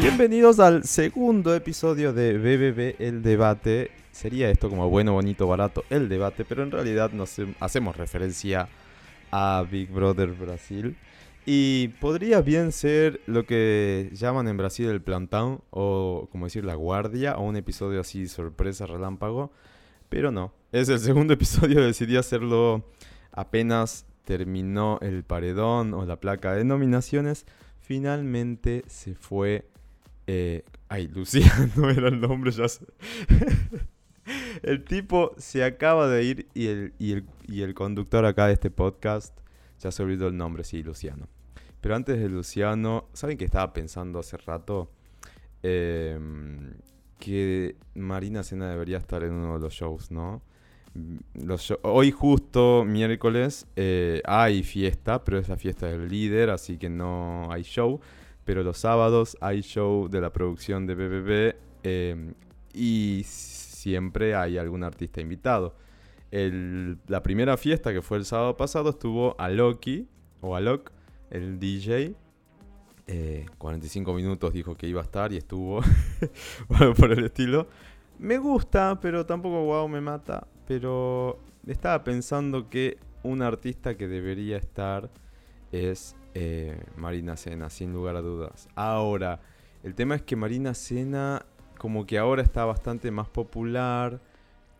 Bienvenidos 0.00 0.60
al 0.60 0.84
segundo 0.84 1.54
episodio 1.54 2.14
de 2.14 2.38
BBB 2.38 2.96
El 2.98 3.22
Debate. 3.22 3.90
Sería 4.12 4.48
esto 4.48 4.70
como 4.70 4.88
bueno, 4.88 5.12
bonito, 5.12 5.46
barato, 5.46 5.84
el 5.90 6.08
debate, 6.08 6.46
pero 6.46 6.62
en 6.62 6.70
realidad 6.70 7.12
nos 7.12 7.36
hacemos 7.60 7.98
referencia 7.98 8.66
a 9.30 9.62
Big 9.70 9.90
Brother 9.90 10.30
Brasil. 10.32 10.96
Y 11.44 11.88
podría 12.00 12.40
bien 12.40 12.72
ser 12.72 13.20
lo 13.26 13.44
que 13.44 14.08
llaman 14.14 14.48
en 14.48 14.56
Brasil 14.56 14.88
el 14.88 15.02
plantón, 15.02 15.60
o 15.68 16.28
como 16.32 16.46
decir 16.46 16.64
la 16.64 16.76
guardia, 16.76 17.36
o 17.36 17.42
un 17.42 17.56
episodio 17.56 18.00
así 18.00 18.26
sorpresa, 18.26 18.86
relámpago. 18.86 19.52
Pero 20.08 20.32
no, 20.32 20.54
es 20.72 20.88
el 20.88 20.98
segundo 20.98 21.34
episodio, 21.34 21.84
decidí 21.84 22.16
hacerlo 22.16 22.86
apenas 23.32 24.06
terminó 24.24 24.98
el 25.02 25.24
paredón 25.24 25.92
o 25.92 26.06
la 26.06 26.16
placa 26.16 26.54
de 26.54 26.64
nominaciones. 26.64 27.44
Finalmente 27.80 28.84
se 28.86 29.14
fue 29.14 29.69
eh, 30.32 30.64
ay, 30.88 31.08
Luciano 31.08 31.90
era 31.90 32.06
el 32.06 32.20
nombre, 32.20 32.52
ya 32.52 32.68
sé. 32.68 32.86
el 34.62 34.84
tipo 34.84 35.34
se 35.38 35.64
acaba 35.64 36.06
de 36.06 36.22
ir 36.22 36.48
y 36.54 36.68
el, 36.68 36.94
y, 37.00 37.62
el, 37.62 37.74
conductor 37.74 38.24
acá 38.24 38.46
de 38.46 38.52
este 38.52 38.70
podcast 38.70 39.36
ya 39.80 39.90
se 39.90 40.04
olvidó 40.04 40.28
el 40.28 40.36
nombre, 40.36 40.62
sí, 40.62 40.84
Luciano. 40.84 41.26
Pero 41.80 41.96
antes 41.96 42.20
de 42.20 42.28
Luciano, 42.28 43.08
¿saben 43.12 43.36
que 43.36 43.44
estaba 43.44 43.72
pensando 43.72 44.20
hace 44.20 44.36
rato? 44.36 44.92
Em, 45.64 46.74
que 47.18 47.74
Marina 47.96 48.44
Sena 48.44 48.70
debería 48.70 48.98
estar 48.98 49.24
en 49.24 49.32
uno 49.32 49.54
de 49.54 49.60
los 49.60 49.74
shows, 49.74 50.12
¿no? 50.12 50.42
hoy 51.82 52.10
justo, 52.12 52.84
miércoles, 52.84 53.66
eh, 53.74 54.22
hay 54.24 54.62
fiesta, 54.62 55.24
pero 55.24 55.38
es 55.38 55.48
la 55.48 55.56
fiesta 55.56 55.86
del 55.86 56.08
líder, 56.08 56.50
así 56.50 56.78
que 56.78 56.88
no 56.88 57.50
hay 57.50 57.62
show 57.62 58.00
pero 58.44 58.62
los 58.62 58.78
sábados 58.78 59.36
hay 59.40 59.60
show 59.62 60.08
de 60.08 60.20
la 60.20 60.32
producción 60.32 60.86
de 60.86 60.94
BBB 60.94 61.56
em, 61.82 62.34
y 62.72 63.22
siempre 63.24 64.34
hay 64.34 64.58
algún 64.58 64.84
artista 64.84 65.20
invitado. 65.20 65.74
la 66.30 67.22
primera 67.22 67.56
fiesta 67.56 67.92
que 67.92 68.02
fue 68.02 68.18
el 68.18 68.24
sábado 68.24 68.56
pasado 68.56 68.90
estuvo 68.90 69.36
Loki 69.48 70.08
o 70.40 70.56
Alok, 70.56 70.90
el 71.30 71.58
DJ. 71.58 72.14
45 73.58 74.10
eh, 74.10 74.14
minutos 74.14 74.52
dijo 74.52 74.76
que 74.76 74.86
iba 74.86 75.00
a 75.00 75.04
estar 75.04 75.32
y 75.32 75.36
estuvo 75.36 75.80
por 76.96 77.12
el 77.12 77.24
estilo. 77.24 77.66
Me 78.20 78.38
gusta, 78.38 79.00
pero 79.00 79.26
tampoco 79.26 79.64
wow 79.64 79.88
me 79.88 80.00
mata. 80.00 80.46
Pero 80.68 81.40
estaba 81.66 82.04
pensando 82.04 82.68
que 82.68 82.98
un 83.22 83.42
artista 83.42 83.96
que 83.96 84.06
debería 84.06 84.56
estar 84.56 85.10
es 85.72 86.16
eh, 86.34 86.82
Marina 86.96 87.36
Cena, 87.36 87.70
sin 87.70 87.92
lugar 87.92 88.16
a 88.16 88.20
dudas. 88.20 88.68
Ahora, 88.74 89.40
el 89.82 89.94
tema 89.94 90.14
es 90.14 90.22
que 90.22 90.36
Marina 90.36 90.74
Cena 90.74 91.44
como 91.78 92.04
que 92.06 92.18
ahora 92.18 92.42
está 92.42 92.64
bastante 92.64 93.10
más 93.10 93.28
popular, 93.28 94.20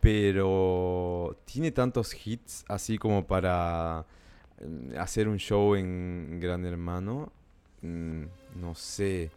pero 0.01 1.37
tiene 1.47 1.71
tantos 1.71 2.15
hits 2.27 2.65
así 2.69 2.99
como 2.99 3.27
para 3.27 4.05
mm, 4.63 4.99
hacer 4.99 5.29
un 5.29 5.39
show 5.39 5.75
en 5.77 6.39
Gran 6.41 6.67
Hermano. 6.67 7.33
Mm, 7.83 8.25
no 8.61 8.75
sé 8.75 9.31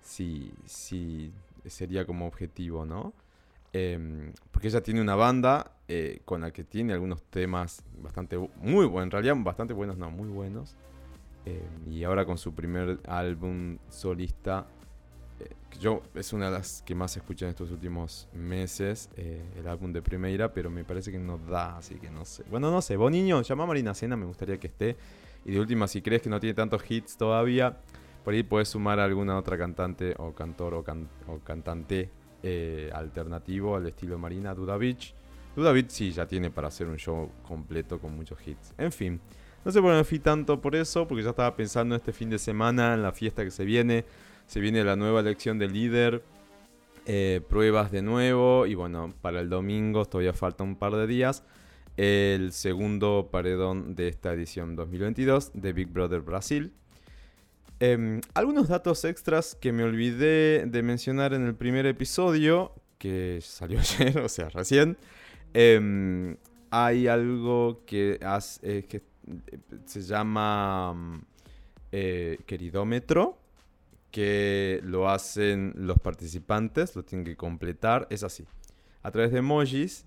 si, 0.00 0.52
si 0.64 1.32
sería 1.66 2.06
como 2.06 2.26
objetivo, 2.26 2.84
¿no? 2.84 3.12
Em, 3.72 4.32
porque 4.50 4.68
ella 4.68 4.80
tiene 4.80 5.00
una 5.00 5.14
banda 5.14 5.72
eh, 5.88 6.20
con 6.24 6.40
la 6.40 6.52
que 6.52 6.64
tiene 6.64 6.94
algunos 6.94 7.22
temas 7.24 7.82
bastante 8.02 8.38
muy 8.62 8.86
buenos, 8.86 9.06
en 9.06 9.10
realidad 9.10 9.34
bastante 9.38 9.74
buenos, 9.74 9.98
no, 9.98 10.10
muy 10.10 10.28
buenos. 10.28 10.74
Eh, 11.44 11.62
y 11.90 12.04
ahora 12.04 12.24
con 12.24 12.38
su 12.38 12.54
primer 12.54 12.98
álbum 13.06 13.78
solista, 13.88 14.66
eh, 15.40 15.48
yo 15.80 16.02
es 16.14 16.32
una 16.32 16.46
de 16.46 16.52
las 16.52 16.82
que 16.82 16.94
más 16.94 17.16
escuché 17.16 17.46
en 17.46 17.50
estos 17.50 17.70
últimos 17.70 18.28
meses, 18.34 19.08
eh, 19.16 19.42
el 19.56 19.66
álbum 19.66 19.92
de 19.92 20.02
Primeira, 20.02 20.52
pero 20.52 20.70
me 20.70 20.84
parece 20.84 21.10
que 21.10 21.18
no 21.18 21.38
da, 21.38 21.78
así 21.78 21.94
que 21.96 22.10
no 22.10 22.24
sé. 22.24 22.44
Bueno, 22.50 22.70
no 22.70 22.82
sé, 22.82 22.96
Boniño, 22.96 23.42
llama 23.42 23.64
a 23.64 23.66
Marina 23.66 23.94
Cena, 23.94 24.16
me 24.16 24.26
gustaría 24.26 24.58
que 24.58 24.66
esté. 24.66 24.96
Y 25.44 25.52
de 25.52 25.60
última, 25.60 25.88
si 25.88 26.02
crees 26.02 26.22
que 26.22 26.28
no 26.28 26.40
tiene 26.40 26.54
tantos 26.54 26.82
hits 26.88 27.16
todavía, 27.16 27.78
por 28.24 28.34
ahí 28.34 28.42
puedes 28.42 28.68
sumar 28.68 29.00
a 29.00 29.04
alguna 29.04 29.38
otra 29.38 29.56
cantante 29.56 30.14
o 30.18 30.34
cantor 30.34 30.74
o, 30.74 30.84
cantante 31.42 32.10
alternativo 32.92 33.76
al 33.76 33.86
estilo 33.86 34.18
Marina, 34.18 34.54
Duda 34.54 34.76
Beach. 34.76 35.14
Duda 35.56 35.72
Beach 35.72 35.90
sí 35.90 36.10
ya 36.10 36.26
tiene 36.26 36.50
para 36.50 36.68
hacer 36.68 36.86
un 36.88 36.96
show 36.96 37.30
completo 37.46 37.98
con 37.98 38.14
muchos 38.14 38.38
hits. 38.46 38.74
En 38.76 38.92
fin. 38.92 39.20
No 39.64 39.72
sé 39.72 39.80
por 39.80 39.90
qué 39.90 39.96
me 39.98 40.04
fui 40.04 40.18
tanto 40.18 40.60
por 40.60 40.76
eso, 40.76 41.06
porque 41.06 41.22
ya 41.22 41.30
estaba 41.30 41.54
pensando 41.56 41.94
este 41.94 42.12
fin 42.12 42.30
de 42.30 42.38
semana 42.38 42.94
en 42.94 43.02
la 43.02 43.12
fiesta 43.12 43.44
que 43.44 43.50
se 43.50 43.64
viene. 43.64 44.04
Se 44.46 44.60
viene 44.60 44.82
la 44.84 44.96
nueva 44.96 45.20
elección 45.20 45.58
de 45.58 45.68
líder, 45.68 46.22
eh, 47.06 47.40
pruebas 47.48 47.90
de 47.90 48.02
nuevo 48.02 48.66
y 48.66 48.74
bueno, 48.74 49.14
para 49.22 49.40
el 49.40 49.48
domingo 49.48 50.04
todavía 50.04 50.32
falta 50.32 50.62
un 50.64 50.76
par 50.76 50.94
de 50.94 51.06
días. 51.06 51.42
El 51.96 52.52
segundo 52.52 53.28
paredón 53.32 53.94
de 53.94 54.08
esta 54.08 54.32
edición 54.32 54.76
2022 54.76 55.52
de 55.54 55.72
Big 55.72 55.88
Brother 55.88 56.20
Brasil. 56.20 56.72
Em, 57.80 58.20
algunos 58.34 58.68
datos 58.68 59.04
extras 59.04 59.54
que 59.54 59.72
me 59.72 59.84
olvidé 59.84 60.66
de 60.66 60.82
mencionar 60.82 61.32
en 61.32 61.46
el 61.46 61.54
primer 61.54 61.86
episodio, 61.86 62.72
que 62.98 63.38
salió 63.42 63.78
ayer, 64.00 64.18
o 64.18 64.28
sea, 64.28 64.48
recién. 64.50 64.96
Em, 65.54 66.36
hay 66.70 67.06
algo 67.06 67.84
que, 67.86 68.18
hace, 68.22 68.84
que 68.84 69.00
se 69.84 70.02
llama 70.02 71.22
eh, 71.92 72.38
queridómetro, 72.46 73.38
que 74.10 74.80
lo 74.84 75.08
hacen 75.08 75.74
los 75.76 75.98
participantes, 75.98 76.96
lo 76.96 77.04
tienen 77.04 77.24
que 77.24 77.36
completar, 77.36 78.06
es 78.10 78.22
así. 78.24 78.46
A 79.02 79.10
través 79.10 79.32
de 79.32 79.38
emojis 79.38 80.06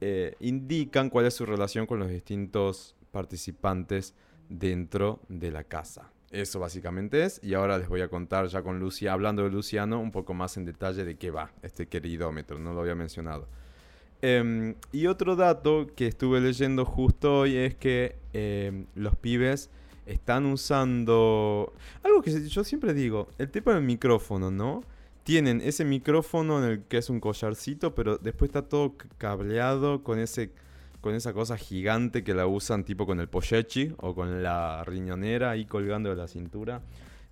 eh, 0.00 0.34
indican 0.40 1.10
cuál 1.10 1.26
es 1.26 1.34
su 1.34 1.46
relación 1.46 1.86
con 1.86 1.98
los 1.98 2.08
distintos 2.08 2.96
participantes 3.10 4.14
dentro 4.48 5.20
de 5.28 5.50
la 5.50 5.64
casa. 5.64 6.10
Eso 6.30 6.60
básicamente 6.60 7.24
es, 7.24 7.40
y 7.42 7.54
ahora 7.54 7.76
les 7.76 7.88
voy 7.88 8.02
a 8.02 8.08
contar 8.08 8.46
ya 8.46 8.62
con 8.62 8.78
Lucia, 8.78 9.12
hablando 9.12 9.42
de 9.42 9.50
Luciano, 9.50 9.98
un 9.98 10.12
poco 10.12 10.32
más 10.32 10.56
en 10.56 10.64
detalle 10.64 11.04
de 11.04 11.16
qué 11.16 11.30
va 11.30 11.52
este 11.62 11.88
queridómetro, 11.88 12.58
no 12.58 12.72
lo 12.72 12.80
había 12.80 12.94
mencionado. 12.94 13.48
Em, 14.22 14.74
y 14.92 15.06
otro 15.06 15.34
dato 15.34 15.86
que 15.96 16.06
estuve 16.06 16.40
leyendo 16.40 16.84
justo 16.84 17.40
hoy 17.40 17.56
es 17.56 17.74
que 17.74 18.16
em, 18.34 18.84
los 18.94 19.16
pibes 19.16 19.70
están 20.04 20.44
usando 20.46 21.72
algo 22.02 22.20
que 22.20 22.48
yo 22.48 22.64
siempre 22.64 22.92
digo, 22.92 23.28
el 23.38 23.50
tipo 23.50 23.72
del 23.72 23.82
micrófono, 23.82 24.50
¿no? 24.50 24.82
Tienen 25.22 25.60
ese 25.62 25.84
micrófono 25.84 26.62
en 26.62 26.70
el 26.70 26.82
que 26.84 26.98
es 26.98 27.08
un 27.08 27.20
collarcito, 27.20 27.94
pero 27.94 28.18
después 28.18 28.50
está 28.50 28.62
todo 28.62 28.94
cableado 29.18 30.02
con 30.02 30.18
ese 30.18 30.50
con 31.00 31.14
esa 31.14 31.32
cosa 31.32 31.56
gigante 31.56 32.22
que 32.22 32.34
la 32.34 32.46
usan 32.46 32.84
tipo 32.84 33.06
con 33.06 33.20
el 33.20 33.28
pochechi 33.28 33.94
o 33.98 34.14
con 34.14 34.42
la 34.42 34.84
riñonera 34.84 35.50
ahí 35.50 35.64
colgando 35.64 36.10
de 36.10 36.16
la 36.16 36.28
cintura. 36.28 36.82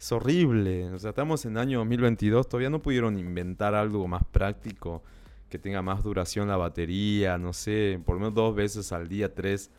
Es 0.00 0.10
horrible. 0.10 0.90
O 0.90 0.98
sea, 0.98 1.10
estamos 1.10 1.44
en 1.44 1.58
año 1.58 1.78
2022, 1.80 2.48
todavía 2.48 2.70
no 2.70 2.80
pudieron 2.80 3.18
inventar 3.18 3.74
algo 3.74 4.08
más 4.08 4.24
práctico 4.24 5.02
que 5.48 5.58
tenga 5.58 5.82
más 5.82 6.02
duración 6.02 6.48
la 6.48 6.56
batería, 6.56 7.38
no 7.38 7.52
sé, 7.52 8.00
por 8.04 8.16
lo 8.16 8.20
menos 8.20 8.34
dos 8.34 8.54
veces 8.54 8.92
al 8.92 9.08
día, 9.08 9.34
tres, 9.34 9.70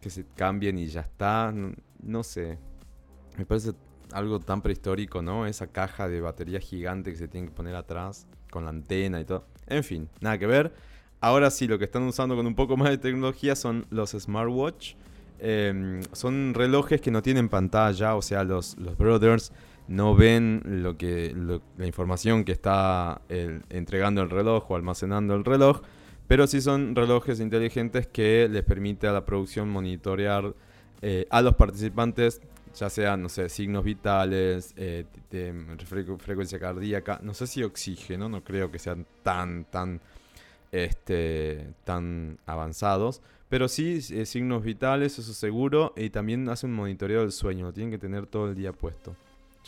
que 0.00 0.10
se 0.10 0.24
cambien 0.36 0.78
y 0.78 0.86
ya 0.86 1.00
está, 1.00 1.52
no, 2.02 2.22
sé. 2.22 2.58
Me 3.36 3.46
parece 3.46 3.72
algo 4.12 4.40
tan 4.40 4.62
prehistórico, 4.62 5.22
¿no? 5.22 5.46
Esa 5.46 5.68
caja 5.68 6.08
de 6.08 6.20
batería 6.20 6.60
gigante 6.60 7.10
que 7.10 7.16
se 7.16 7.28
tiene 7.28 7.48
que 7.48 7.54
poner 7.54 7.74
atrás 7.74 8.26
con 8.50 8.64
la 8.64 8.70
antena 8.70 9.20
y 9.20 9.24
todo. 9.24 9.46
En 9.66 9.84
fin, 9.84 10.08
nada 10.20 10.38
que 10.38 10.46
ver. 10.46 10.72
Ahora 11.20 11.50
sí, 11.50 11.66
lo 11.66 11.78
que 11.78 11.84
están 11.84 12.02
usando 12.04 12.36
con 12.36 12.46
un 12.46 12.54
poco 12.54 12.76
más 12.76 12.90
de 12.90 12.98
tecnología 12.98 13.56
son 13.56 13.86
los 13.90 14.10
smartwatch. 14.10 14.94
Em, 15.40 16.02
son 16.12 16.52
relojes 16.54 17.00
que 17.00 17.10
no 17.10 17.22
tienen 17.22 17.48
pantalla, 17.48 18.16
o 18.16 18.22
sea, 18.22 18.42
los, 18.44 18.76
los 18.78 18.96
Brothers 18.96 19.52
no 19.88 20.14
ven 20.14 20.62
lo 20.64 20.96
que, 20.96 21.34
la 21.76 21.86
información 21.86 22.44
que 22.44 22.52
está 22.52 23.20
entregando 23.28 24.22
el 24.22 24.30
reloj 24.30 24.70
o 24.70 24.76
almacenando 24.76 25.34
el 25.34 25.44
reloj, 25.44 25.80
pero 26.28 26.46
sí 26.46 26.60
son 26.60 26.94
relojes 26.94 27.40
inteligentes 27.40 28.06
que 28.06 28.48
les 28.50 28.62
permite 28.62 29.08
a 29.08 29.12
la 29.12 29.24
producción 29.24 29.68
monitorear 29.70 30.54
eh, 31.00 31.26
a 31.30 31.42
los 31.42 31.54
participantes, 31.54 32.42
ya 32.74 32.90
sean, 32.90 33.22
no 33.22 33.28
sé, 33.28 33.48
signos 33.48 33.82
vitales, 33.82 34.74
eh, 34.76 35.06
frecuencia 36.18 36.58
cardíaca, 36.58 37.18
no 37.22 37.34
sé 37.34 37.46
si 37.46 37.62
oxígeno, 37.62 38.28
no 38.28 38.44
creo 38.44 38.70
que 38.70 38.78
sean 38.78 39.06
tan, 39.22 39.64
tan, 39.64 40.00
este, 40.70 41.68
tan 41.84 42.38
avanzados, 42.46 43.22
pero 43.48 43.68
sí 43.68 44.00
eh, 44.10 44.26
signos 44.26 44.62
vitales, 44.62 45.18
eso 45.18 45.32
seguro, 45.32 45.94
y 45.96 46.10
también 46.10 46.48
hace 46.48 46.66
un 46.66 46.74
monitoreo 46.74 47.20
del 47.22 47.32
sueño, 47.32 47.66
lo 47.66 47.72
tienen 47.72 47.90
que 47.90 47.98
tener 47.98 48.26
todo 48.26 48.50
el 48.50 48.54
día 48.54 48.72
puesto. 48.72 49.16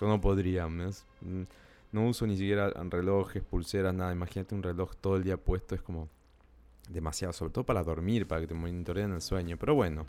Yo 0.00 0.08
no 0.08 0.20
podría, 0.20 0.66
mm, 0.66 1.44
no 1.92 2.08
uso 2.08 2.26
ni 2.26 2.36
siquiera 2.36 2.70
relojes, 2.70 3.42
pulseras, 3.42 3.94
nada. 3.94 4.12
Imagínate 4.12 4.54
un 4.54 4.62
reloj 4.62 4.94
todo 5.00 5.16
el 5.16 5.24
día 5.24 5.36
puesto, 5.36 5.74
es 5.74 5.82
como 5.82 6.08
demasiado, 6.88 7.32
sobre 7.32 7.52
todo 7.52 7.64
para 7.64 7.82
dormir, 7.82 8.26
para 8.26 8.40
que 8.40 8.46
te 8.46 8.54
monitoreen 8.54 9.12
el 9.12 9.20
sueño. 9.20 9.56
Pero 9.58 9.74
bueno, 9.74 10.06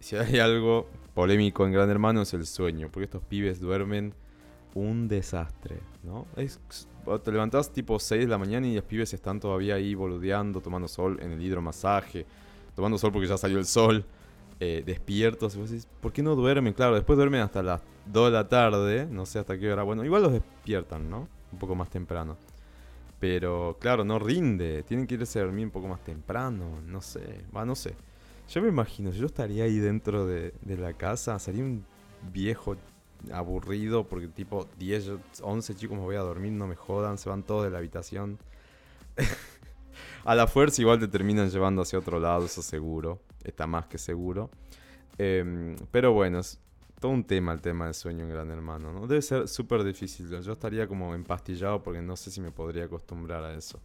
si 0.00 0.16
hay 0.16 0.38
algo 0.38 0.88
polémico 1.14 1.64
en 1.64 1.72
Gran 1.72 1.88
Hermano 1.90 2.22
es 2.22 2.34
el 2.34 2.46
sueño, 2.46 2.88
porque 2.90 3.04
estos 3.04 3.22
pibes 3.22 3.60
duermen 3.60 4.14
un 4.74 5.06
desastre, 5.06 5.78
¿no? 6.02 6.26
Te 7.22 7.30
levantás 7.30 7.72
tipo 7.72 7.98
6 7.98 8.22
de 8.22 8.26
la 8.26 8.38
mañana 8.38 8.66
y 8.66 8.74
los 8.74 8.84
pibes 8.84 9.14
están 9.14 9.38
todavía 9.38 9.76
ahí 9.76 9.94
boludeando, 9.94 10.60
tomando 10.60 10.88
sol 10.88 11.18
en 11.22 11.30
el 11.32 11.40
hidromasaje, 11.40 12.26
tomando 12.74 12.98
sol 12.98 13.12
porque 13.12 13.28
ya 13.28 13.38
salió 13.38 13.58
el 13.58 13.66
sol, 13.66 14.04
eh, 14.60 14.82
despiertos. 14.84 15.58
¿por 16.00 16.12
qué 16.12 16.22
no 16.22 16.34
duermen? 16.34 16.72
Claro, 16.72 16.94
después 16.94 17.16
duermen 17.16 17.40
hasta 17.40 17.62
las 17.62 17.82
2 18.06 18.26
de 18.26 18.32
la 18.32 18.48
tarde, 18.48 19.06
no 19.10 19.26
sé 19.26 19.38
hasta 19.38 19.58
qué 19.58 19.72
hora. 19.72 19.82
Bueno, 19.82 20.04
igual 20.04 20.22
los 20.22 20.32
despiertan, 20.32 21.08
¿no? 21.08 21.28
Un 21.52 21.58
poco 21.58 21.74
más 21.74 21.90
temprano. 21.90 22.36
Pero 23.20 23.76
claro, 23.80 24.04
no 24.04 24.18
rinde. 24.18 24.82
Tienen 24.82 25.06
que 25.06 25.14
irse 25.14 25.38
a 25.38 25.44
dormir 25.44 25.66
un 25.66 25.70
poco 25.70 25.88
más 25.88 26.02
temprano. 26.04 26.80
No 26.86 27.00
sé. 27.00 27.44
Va, 27.56 27.64
no 27.64 27.74
sé. 27.74 27.94
Yo 28.48 28.60
me 28.60 28.68
imagino, 28.68 29.10
yo 29.10 29.26
estaría 29.26 29.64
ahí 29.64 29.78
dentro 29.78 30.26
de, 30.26 30.52
de 30.60 30.76
la 30.76 30.92
casa, 30.92 31.38
sería 31.38 31.64
un 31.64 31.84
viejo 32.30 32.76
aburrido 33.32 34.06
porque 34.06 34.28
tipo 34.28 34.68
10, 34.78 35.12
11 35.42 35.74
chicos 35.76 35.96
me 35.96 36.04
voy 36.04 36.16
a 36.16 36.20
dormir, 36.20 36.52
no 36.52 36.66
me 36.66 36.76
jodan, 36.76 37.16
se 37.16 37.28
van 37.28 37.42
todos 37.42 37.64
de 37.64 37.70
la 37.70 37.78
habitación. 37.78 38.38
a 40.24 40.34
la 40.34 40.46
fuerza 40.46 40.80
igual 40.80 40.98
te 40.98 41.08
terminan 41.08 41.50
llevando 41.50 41.82
hacia 41.82 41.98
otro 41.98 42.18
lado, 42.18 42.46
eso 42.46 42.62
seguro. 42.62 43.20
Está 43.42 43.66
más 43.66 43.86
que 43.86 43.98
seguro. 43.98 44.50
Em, 45.18 45.76
pero 45.90 46.12
bueno, 46.12 46.38
es 46.40 46.58
todo 46.98 47.12
un 47.12 47.24
tema 47.24 47.52
el 47.52 47.60
tema 47.60 47.84
del 47.84 47.94
sueño 47.94 48.24
en 48.24 48.30
Gran 48.30 48.50
Hermano, 48.50 48.92
¿no? 48.92 49.06
Debe 49.06 49.20
ser 49.20 49.46
súper 49.48 49.84
difícil. 49.84 50.28
Yo 50.28 50.52
estaría 50.52 50.86
como 50.86 51.14
empastillado 51.14 51.82
porque 51.82 52.00
no 52.00 52.16
sé 52.16 52.30
si 52.30 52.40
me 52.40 52.50
podría 52.50 52.84
acostumbrar 52.84 53.44
a 53.44 53.54
eso. 53.54 53.80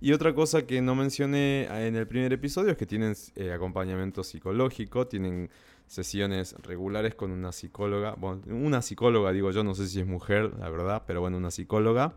Y 0.00 0.12
otra 0.12 0.34
cosa 0.34 0.66
que 0.66 0.80
no 0.80 0.94
mencioné 0.94 1.66
en 1.86 1.96
el 1.96 2.06
primer 2.06 2.32
episodio 2.32 2.72
es 2.72 2.76
que 2.76 2.86
tienen 2.86 3.14
eh, 3.36 3.52
acompañamiento 3.52 4.22
psicológico, 4.22 5.06
tienen 5.06 5.50
sesiones 5.86 6.54
regulares 6.62 7.14
con 7.14 7.30
una 7.30 7.52
psicóloga. 7.52 8.14
Bueno, 8.16 8.42
una 8.46 8.82
psicóloga, 8.82 9.32
digo 9.32 9.50
yo, 9.50 9.64
no 9.64 9.74
sé 9.74 9.88
si 9.88 10.00
es 10.00 10.06
mujer, 10.06 10.54
la 10.58 10.68
verdad, 10.70 11.02
pero 11.06 11.20
bueno, 11.20 11.36
una 11.36 11.50
psicóloga 11.50 12.14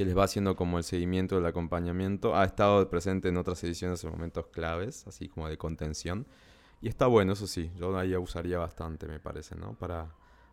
que 0.00 0.06
les 0.06 0.16
va 0.16 0.24
haciendo 0.24 0.56
como 0.56 0.78
el 0.78 0.84
seguimiento 0.84 1.34
del 1.34 1.44
acompañamiento. 1.44 2.34
Ha 2.34 2.46
estado 2.46 2.88
presente 2.88 3.28
en 3.28 3.36
otras 3.36 3.62
ediciones 3.64 4.02
en 4.02 4.08
momentos 4.08 4.46
claves, 4.46 5.06
así 5.06 5.28
como 5.28 5.46
de 5.46 5.58
contención. 5.58 6.26
Y 6.80 6.88
está 6.88 7.06
bueno, 7.06 7.34
eso 7.34 7.46
sí, 7.46 7.70
yo 7.76 7.94
ahí 7.98 8.16
usaría 8.16 8.56
bastante, 8.56 9.06
me 9.06 9.20
parece, 9.20 9.56
¿no? 9.56 9.74
Para, 9.74 10.10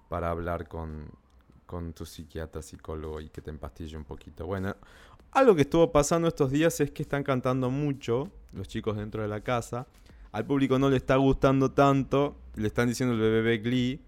para 0.09 0.31
hablar 0.31 0.67
con, 0.67 1.09
con 1.65 1.93
tu 1.93 2.05
psiquiatra, 2.05 2.61
psicólogo 2.61 3.21
y 3.21 3.29
que 3.29 3.41
te 3.41 3.49
empastille 3.49 3.95
un 3.95 4.03
poquito. 4.03 4.45
Bueno, 4.45 4.75
algo 5.31 5.55
que 5.55 5.61
estuvo 5.61 5.93
pasando 5.93 6.27
estos 6.27 6.51
días 6.51 6.81
es 6.81 6.91
que 6.91 7.03
están 7.03 7.23
cantando 7.23 7.71
mucho 7.71 8.29
los 8.51 8.67
chicos 8.67 8.97
dentro 8.97 9.21
de 9.21 9.29
la 9.29 9.39
casa 9.39 9.87
al 10.33 10.45
público 10.45 10.77
no 10.77 10.89
le 10.89 10.97
está 10.97 11.15
gustando 11.15 11.71
tanto, 11.71 12.35
le 12.55 12.67
están 12.67 12.89
diciendo 12.89 13.15
el 13.15 13.21
bebé 13.21 13.59
Glee. 13.59 14.01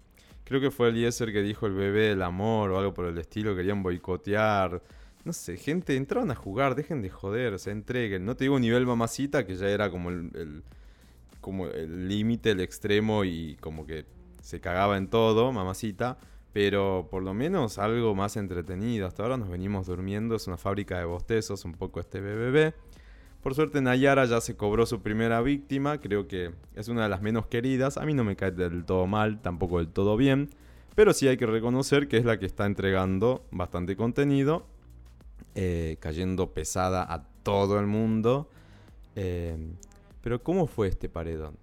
Creo 0.44 0.60
que 0.60 0.70
fue 0.70 0.90
el 0.90 0.96
Eliezer 0.96 1.32
que 1.32 1.40
dijo 1.40 1.66
el 1.66 1.72
bebé 1.72 2.08
del 2.10 2.22
amor 2.22 2.70
o 2.70 2.78
algo 2.78 2.92
por 2.92 3.06
el 3.06 3.16
estilo, 3.16 3.56
querían 3.56 3.82
boicotear. 3.82 4.82
No 5.30 5.34
sé, 5.34 5.56
gente, 5.56 5.94
entraron 5.94 6.32
a 6.32 6.34
jugar, 6.34 6.74
dejen 6.74 7.02
de 7.02 7.08
joder, 7.08 7.60
se 7.60 7.70
entreguen. 7.70 8.24
No 8.24 8.34
te 8.34 8.42
digo 8.42 8.58
nivel 8.58 8.84
mamacita, 8.84 9.46
que 9.46 9.54
ya 9.54 9.68
era 9.68 9.88
como 9.88 10.10
el, 10.10 10.64
como 11.40 11.68
el 11.68 12.08
límite, 12.08 12.50
el 12.50 12.58
extremo 12.58 13.24
y 13.24 13.56
como 13.60 13.86
que 13.86 14.06
se 14.42 14.60
cagaba 14.60 14.96
en 14.96 15.06
todo, 15.06 15.52
mamacita. 15.52 16.18
Pero 16.52 17.06
por 17.12 17.22
lo 17.22 17.32
menos 17.32 17.78
algo 17.78 18.12
más 18.16 18.36
entretenido. 18.36 19.06
Hasta 19.06 19.22
ahora 19.22 19.36
nos 19.36 19.48
venimos 19.48 19.86
durmiendo, 19.86 20.34
es 20.34 20.48
una 20.48 20.56
fábrica 20.56 20.98
de 20.98 21.04
bostezos, 21.04 21.64
un 21.64 21.74
poco 21.74 22.00
este 22.00 22.20
bebé. 22.20 22.74
Por 23.40 23.54
suerte 23.54 23.80
Nayara 23.80 24.24
ya 24.24 24.40
se 24.40 24.56
cobró 24.56 24.84
su 24.84 25.00
primera 25.00 25.40
víctima, 25.42 26.00
creo 26.00 26.26
que 26.26 26.50
es 26.74 26.88
una 26.88 27.04
de 27.04 27.08
las 27.08 27.22
menos 27.22 27.46
queridas, 27.46 27.98
a 27.98 28.04
mí 28.04 28.14
no 28.14 28.24
me 28.24 28.34
cae 28.34 28.50
del 28.50 28.84
todo 28.84 29.06
mal, 29.06 29.40
tampoco 29.40 29.78
del 29.78 29.90
todo 29.90 30.16
bien, 30.16 30.50
pero 30.96 31.12
sí 31.12 31.28
hay 31.28 31.36
que 31.36 31.46
reconocer 31.46 32.08
que 32.08 32.16
es 32.16 32.24
la 32.24 32.40
que 32.40 32.46
está 32.46 32.66
entregando 32.66 33.44
bastante 33.52 33.94
contenido, 33.94 34.66
eh, 35.54 35.96
cayendo 36.00 36.52
pesada 36.52 37.02
a 37.02 37.24
todo 37.42 37.78
el 37.78 37.86
mundo. 37.86 38.48
Eh, 39.16 39.56
pero 40.22 40.42
¿cómo 40.42 40.66
fue 40.66 40.88
este 40.88 41.08
paredón? 41.08 41.56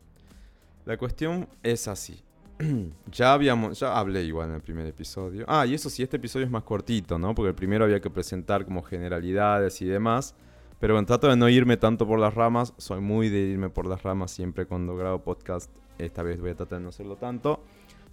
La 0.85 0.97
cuestión 0.97 1.47
es 1.63 1.87
así. 1.87 2.21
ya 3.11 3.33
habíamos, 3.33 3.79
ya 3.79 3.97
hablé 3.97 4.23
igual 4.23 4.49
en 4.49 4.55
el 4.55 4.61
primer 4.61 4.87
episodio. 4.87 5.45
Ah, 5.47 5.65
y 5.65 5.73
eso 5.73 5.89
sí, 5.89 6.03
este 6.03 6.17
episodio 6.17 6.45
es 6.45 6.51
más 6.51 6.63
cortito, 6.63 7.19
¿no? 7.19 7.35
Porque 7.35 7.49
el 7.49 7.55
primero 7.55 7.85
había 7.85 7.99
que 7.99 8.09
presentar 8.09 8.65
como 8.65 8.81
generalidades 8.81 9.81
y 9.81 9.85
demás. 9.85 10.33
Pero 10.79 10.93
bueno, 10.93 11.05
trato 11.05 11.27
de 11.27 11.35
no 11.35 11.49
irme 11.49 11.77
tanto 11.77 12.07
por 12.07 12.19
las 12.19 12.33
ramas. 12.33 12.73
Soy 12.77 13.01
muy 13.01 13.29
de 13.29 13.39
irme 13.39 13.69
por 13.69 13.85
las 13.85 14.03
ramas 14.03 14.31
siempre 14.31 14.65
cuando 14.65 14.95
grabo 14.95 15.23
podcast. 15.23 15.71
Esta 15.97 16.23
vez 16.23 16.39
voy 16.39 16.51
a 16.51 16.55
tratar 16.55 16.79
de 16.79 16.83
no 16.83 16.89
hacerlo 16.89 17.15
tanto. 17.15 17.61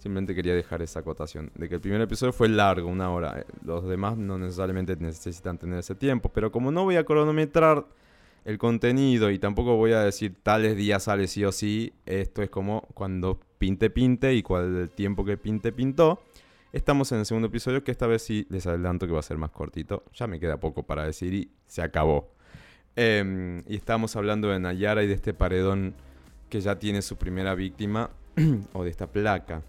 Simplemente 0.05 0.35
quería 0.35 0.53
dejar 0.53 0.83
esa 0.83 0.99
acotación. 0.99 1.49
De 1.55 1.67
que 1.67 1.73
el 1.73 1.81
primer 1.81 1.99
episodio 1.99 2.31
fue 2.31 2.47
largo, 2.47 2.87
una 2.87 3.09
hora. 3.09 3.39
Eh, 3.39 3.45
los 3.63 3.87
demás 3.87 4.15
no 4.15 4.37
necesariamente 4.37 4.95
necesitan 4.97 5.57
tener 5.57 5.79
ese 5.79 5.95
tiempo. 5.95 6.29
Pero 6.31 6.51
como 6.51 6.71
no 6.71 6.83
voy 6.83 6.97
a 6.97 7.03
cronometrar 7.03 7.87
el 8.43 8.59
contenido 8.59 9.31
y 9.31 9.39
tampoco 9.39 9.77
voy 9.77 9.93
a 9.93 10.01
decir 10.01 10.35
tales 10.43 10.77
días 10.77 11.01
sale 11.01 11.25
sí 11.25 11.43
o 11.43 11.51
sí, 11.51 11.91
esto 12.05 12.43
es 12.43 12.51
como 12.51 12.81
cuando 12.93 13.39
pinte 13.57 13.89
pinte 13.89 14.35
y 14.35 14.43
cuál 14.43 14.75
el 14.77 14.91
tiempo 14.91 15.25
que 15.25 15.37
pinte 15.37 15.71
pintó. 15.71 16.21
Estamos 16.71 17.11
en 17.11 17.17
el 17.17 17.25
segundo 17.25 17.47
episodio 17.47 17.83
que 17.83 17.89
esta 17.89 18.05
vez 18.05 18.21
sí 18.21 18.45
les 18.51 18.67
adelanto 18.67 19.07
que 19.07 19.13
va 19.13 19.21
a 19.21 19.23
ser 19.23 19.39
más 19.39 19.49
cortito. 19.49 20.03
Ya 20.13 20.27
me 20.27 20.39
queda 20.39 20.59
poco 20.59 20.83
para 20.83 21.03
decir 21.03 21.33
y 21.33 21.49
se 21.65 21.81
acabó. 21.81 22.29
Em, 22.95 23.63
y 23.67 23.75
estábamos 23.75 24.15
hablando 24.15 24.49
de 24.49 24.59
Nayara 24.59 25.01
y 25.01 25.07
de 25.07 25.15
este 25.15 25.33
paredón 25.33 25.95
que 26.47 26.61
ya 26.61 26.77
tiene 26.77 27.01
su 27.01 27.17
primera 27.17 27.55
víctima, 27.55 28.11
o 28.73 28.83
de 28.83 28.91
esta 28.91 29.07
placa, 29.07 29.63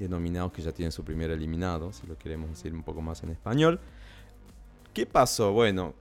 denominados 0.00 0.52
que 0.52 0.62
ya 0.62 0.72
tiene 0.72 0.90
su 0.90 1.04
primer 1.04 1.30
eliminado, 1.30 1.92
si 1.92 2.06
lo 2.06 2.16
queremos 2.18 2.50
decir 2.50 2.74
un 2.74 2.82
poco 2.82 3.00
más 3.02 3.22
en 3.22 3.30
español. 3.30 3.78
¿Qué 4.92 5.06
pasó? 5.06 5.52
Bueno, 5.52 5.94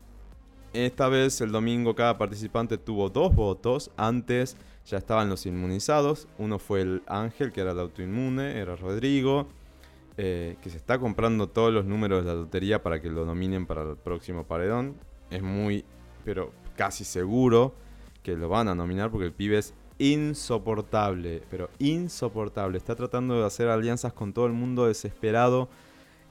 esta 0.73 1.09
vez 1.09 1.41
el 1.41 1.51
domingo 1.51 1.95
cada 1.95 2.17
participante 2.17 2.77
tuvo 2.77 3.09
dos 3.09 3.35
votos. 3.35 3.91
Antes 3.97 4.57
ya 4.85 4.97
estaban 4.97 5.29
los 5.29 5.45
inmunizados. 5.45 6.27
Uno 6.37 6.57
fue 6.57 6.81
el 6.81 7.03
Ángel, 7.07 7.51
que 7.51 7.61
era 7.61 7.71
el 7.71 7.79
autoinmune, 7.79 8.57
era 8.59 8.75
Rodrigo, 8.75 9.47
eh, 10.17 10.57
que 10.63 10.69
se 10.69 10.77
está 10.77 10.97
comprando 10.97 11.47
todos 11.47 11.71
los 11.71 11.85
números 11.85 12.23
de 12.23 12.29
la 12.29 12.35
lotería 12.35 12.81
para 12.81 12.99
que 12.99 13.09
lo 13.09 13.25
nominen 13.25 13.67
para 13.67 13.83
el 13.83 13.97
próximo 13.97 14.45
paredón. 14.45 14.95
Es 15.29 15.43
muy 15.43 15.85
pero 16.25 16.51
casi 16.75 17.03
seguro 17.03 17.73
que 18.23 18.35
lo 18.35 18.49
van 18.49 18.67
a 18.67 18.75
nominar 18.75 19.11
porque 19.11 19.25
el 19.25 19.33
pibe 19.33 19.57
es 19.57 19.73
insoportable, 19.99 21.43
pero 21.51 21.69
insoportable. 21.77 22.77
Está 22.77 22.95
tratando 22.95 23.39
de 23.39 23.45
hacer 23.45 23.67
alianzas 23.67 24.13
con 24.13 24.33
todo 24.33 24.47
el 24.47 24.53
mundo 24.53 24.87
desesperado. 24.87 25.69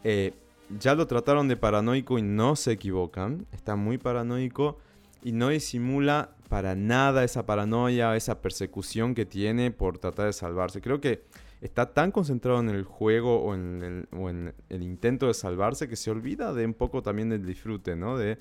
Eh, 0.03 0.33
ya 0.81 0.95
lo 0.95 1.07
trataron 1.07 1.49
de 1.49 1.57
paranoico 1.57 2.19
y 2.19 2.23
no 2.23 2.57
se 2.57 2.73
equivocan. 2.73 3.47
Está 3.53 3.77
muy 3.77 3.99
paranoico 3.99 4.79
y 5.23 5.33
no 5.33 5.49
disimula 5.49 6.31
para 6.49 6.75
nada 6.75 7.25
esa 7.25 7.47
paranoia, 7.47 8.17
esa 8.17 8.41
persecución 8.41 9.15
que 9.15 9.27
tiene 9.27 9.71
por 9.71 9.99
tratar 9.99 10.27
de 10.27 10.33
salvarse. 10.33 10.81
Creo 10.81 11.01
que 11.01 11.25
está 11.61 11.93
tan 11.93 12.11
concentrado 12.11 12.61
en 12.61 12.71
el 12.71 12.85
juego 12.85 13.41
o 13.41 13.55
en 13.55 13.83
el, 13.83 14.09
o 14.19 14.31
en 14.31 14.55
el 14.69 14.83
intento 14.83 15.27
de 15.27 15.35
salvarse 15.35 15.89
que 15.89 15.97
se 15.97 16.11
olvida 16.11 16.55
de 16.55 16.65
un 16.65 16.75
poco 16.75 17.03
también 17.03 17.29
del 17.29 17.45
disfrute, 17.45 17.97
¿no? 17.97 18.17
De 18.17 18.39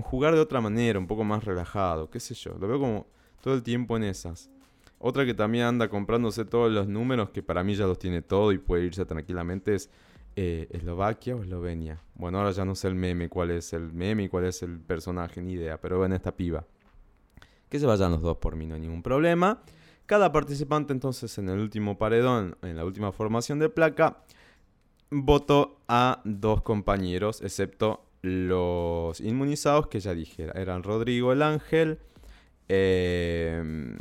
jugar 0.00 0.34
de 0.34 0.40
otra 0.40 0.60
manera, 0.60 0.98
un 0.98 1.06
poco 1.06 1.24
más 1.24 1.44
relajado, 1.44 2.08
qué 2.08 2.20
sé 2.20 2.34
yo. 2.34 2.56
Lo 2.58 2.66
veo 2.66 2.78
como 2.78 3.06
todo 3.42 3.54
el 3.54 3.62
tiempo 3.62 3.96
en 3.96 4.04
esas. 4.04 4.48
Otra 5.04 5.26
que 5.26 5.34
también 5.34 5.64
anda 5.64 5.88
comprándose 5.88 6.44
todos 6.44 6.70
los 6.70 6.86
números, 6.86 7.30
que 7.30 7.42
para 7.42 7.64
mí 7.64 7.74
ya 7.74 7.86
los 7.86 7.98
tiene 7.98 8.22
todo 8.22 8.52
y 8.52 8.58
puede 8.58 8.84
irse 8.84 9.04
tranquilamente, 9.04 9.74
es 9.74 9.90
eh, 10.36 10.68
Eslovaquia 10.70 11.34
o 11.34 11.42
Eslovenia. 11.42 12.00
Bueno, 12.14 12.38
ahora 12.38 12.52
ya 12.52 12.64
no 12.64 12.76
sé 12.76 12.86
el 12.86 12.94
meme, 12.94 13.28
cuál 13.28 13.50
es 13.50 13.72
el 13.72 13.92
meme 13.92 14.22
y 14.22 14.28
cuál 14.28 14.44
es 14.44 14.62
el 14.62 14.78
personaje, 14.78 15.42
ni 15.42 15.54
idea, 15.54 15.80
pero 15.80 15.98
ven 15.98 16.12
esta 16.12 16.36
piba. 16.36 16.64
Que 17.68 17.80
se 17.80 17.86
vayan 17.86 18.12
los 18.12 18.22
dos 18.22 18.36
por 18.36 18.54
mí, 18.54 18.64
no 18.64 18.76
hay 18.76 18.80
ningún 18.80 19.02
problema. 19.02 19.60
Cada 20.06 20.30
participante 20.30 20.92
entonces 20.92 21.36
en 21.36 21.48
el 21.48 21.58
último 21.58 21.98
paredón, 21.98 22.56
en 22.62 22.76
la 22.76 22.84
última 22.84 23.10
formación 23.10 23.58
de 23.58 23.70
placa, 23.70 24.22
votó 25.10 25.80
a 25.88 26.20
dos 26.24 26.62
compañeros, 26.62 27.42
excepto 27.42 28.04
los 28.22 29.20
inmunizados 29.20 29.88
que 29.88 29.98
ya 29.98 30.14
dijera, 30.14 30.52
eran 30.60 30.84
Rodrigo 30.84 31.32
el 31.32 31.42
Ángel 31.42 31.98
em, 32.68 33.96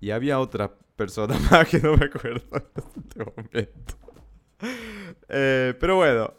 y 0.00 0.10
había 0.10 0.40
otra 0.40 0.72
persona 0.96 1.38
más 1.50 1.68
que 1.68 1.80
no 1.80 1.96
me 1.96 2.06
acuerdo 2.06 2.44
en 2.52 2.64
este 3.02 3.24
momento. 3.24 3.94
Eh, 5.28 5.74
pero 5.78 5.96
bueno, 5.96 6.34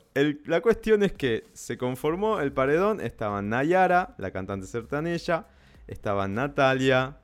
la 0.45 0.61
cuestión 0.61 1.03
es 1.03 1.13
que 1.13 1.45
se 1.53 1.77
conformó 1.77 2.39
el 2.39 2.51
paredón, 2.51 3.01
estaban 3.01 3.49
Nayara, 3.49 4.15
la 4.17 4.31
cantante 4.31 4.67
sertanella, 4.67 5.47
estaba 5.87 6.27
Natalia 6.27 7.17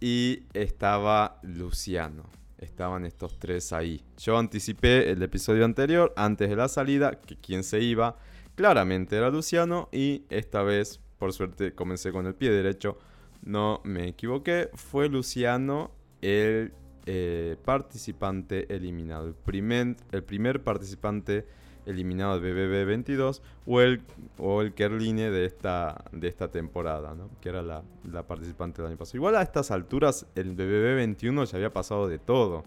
y 0.00 0.42
estaba 0.52 1.38
Luciano. 1.42 2.24
Estaban 2.58 3.04
estos 3.06 3.38
tres 3.38 3.72
ahí. 3.72 4.04
Yo 4.18 4.38
anticipé 4.38 5.10
el 5.10 5.22
episodio 5.22 5.64
anterior, 5.64 6.12
antes 6.16 6.48
de 6.48 6.56
la 6.56 6.68
salida, 6.68 7.20
que 7.20 7.36
quién 7.36 7.64
se 7.64 7.80
iba 7.80 8.16
Claramente 8.54 9.16
era 9.16 9.30
Luciano 9.30 9.88
y 9.92 10.24
esta 10.28 10.62
vez, 10.62 11.00
por 11.18 11.32
suerte, 11.32 11.74
comencé 11.74 12.12
con 12.12 12.26
el 12.26 12.34
pie 12.34 12.50
derecho. 12.50 12.98
No 13.42 13.80
me 13.84 14.08
equivoqué, 14.08 14.70
fue 14.74 15.08
Luciano 15.08 15.90
el 16.20 16.72
eh, 17.06 17.56
participante 17.64 18.72
eliminado. 18.74 19.26
El 19.26 19.34
primer, 19.34 19.96
el 20.12 20.22
primer 20.22 20.62
participante 20.62 21.44
eliminado 21.84 22.38
de 22.38 22.52
BBB 22.52 22.86
22 22.86 23.42
o 23.66 23.80
el, 23.80 24.02
o 24.38 24.62
el 24.62 24.72
Kerline 24.72 25.30
de 25.30 25.44
esta, 25.44 26.04
de 26.12 26.28
esta 26.28 26.48
temporada, 26.48 27.14
¿no? 27.14 27.28
que 27.40 27.48
era 27.48 27.62
la, 27.62 27.82
la, 28.10 28.22
participante 28.22 28.80
del 28.80 28.90
año 28.90 28.98
pasado. 28.98 29.16
Igual 29.16 29.36
a 29.36 29.42
estas 29.42 29.72
alturas 29.72 30.26
el 30.36 30.52
BBB 30.52 30.94
21 30.96 31.44
ya 31.44 31.56
había 31.56 31.72
pasado 31.72 32.06
de 32.06 32.18
todo 32.18 32.62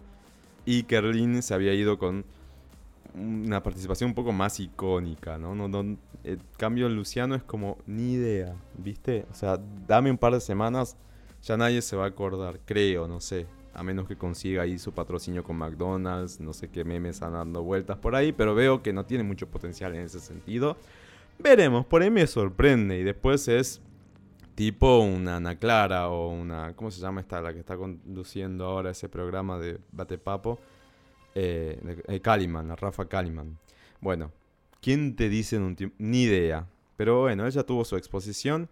y 0.66 0.84
Kerline 0.84 1.42
se 1.42 1.54
había 1.54 1.74
ido 1.74 1.98
con 1.98 2.26
una 3.16 3.64
participación 3.64 4.10
un 4.10 4.16
poco 4.16 4.32
más 4.32 4.60
icónica, 4.60 5.38
¿no? 5.38 5.56
no, 5.56 5.68
no 5.68 5.98
el 6.24 6.40
cambio 6.58 6.90
Luciano 6.90 7.36
es 7.36 7.44
como 7.44 7.78
ni 7.86 8.14
idea, 8.14 8.56
¿viste? 8.78 9.26
O 9.32 9.36
sea, 9.36 9.60
dame 9.88 10.12
un 10.12 10.18
par 10.18 10.34
de 10.34 10.42
semanas, 10.42 10.98
ya 11.42 11.56
nadie 11.56 11.82
se 11.82 11.96
va 11.96 12.06
a 12.06 12.08
acordar, 12.08 12.60
creo, 12.66 13.08
no 13.08 13.22
sé 13.22 13.48
a 13.76 13.84
menos 13.84 14.08
que 14.08 14.16
consiga 14.16 14.64
ahí 14.64 14.80
su 14.80 14.94
patrocinio 14.94 15.44
con 15.44 15.58
McDonald's, 15.58 16.40
no 16.40 16.54
sé 16.54 16.70
qué 16.70 16.86
memes 16.86 17.18
están 17.18 17.34
dando 17.34 17.62
vueltas 17.62 17.98
por 17.98 18.16
ahí, 18.16 18.32
pero 18.32 18.56
veo 18.56 18.82
que 18.82 18.94
no 18.94 19.06
tiene 19.06 19.24
mucho 19.24 19.48
potencial 19.48 19.94
en 19.96 20.02
ese 20.06 20.22
sentido. 20.22 20.78
Veremos, 21.38 21.86
por 21.86 22.02
ahí 22.02 22.10
me 22.10 22.26
sorprende 22.26 22.98
y 22.98 23.04
después 23.04 23.50
es 23.50 23.82
tipo 24.56 25.00
una 25.00 25.36
Ana 25.36 25.58
Clara 25.58 26.08
o 26.08 26.30
una, 26.30 26.74
¿cómo 26.74 26.90
se 26.90 27.02
llama 27.02 27.20
esta? 27.20 27.42
La 27.42 27.52
que 27.52 27.60
está 27.60 27.76
conduciendo 27.76 28.66
ahora 28.66 28.92
ese 28.92 29.10
programa 29.10 29.60
de 29.60 29.78
Bate 29.92 30.18
Papo, 30.18 30.58
eh, 31.36 32.02
eh 32.08 32.22
la 32.24 32.76
Rafa 32.76 33.08
Caliman. 33.08 33.58
Bueno, 34.02 34.32
¿quién 34.82 35.16
te 35.16 35.30
dice 35.30 35.58
en 35.58 35.64
un 35.64 35.76
tiempo? 35.76 35.96
Ni 36.00 36.24
idea. 36.24 36.68
Pero 36.98 37.22
bueno, 37.22 37.46
ella 37.46 37.64
tuvo 37.64 37.86
su 37.86 37.98
exposición 37.98 38.70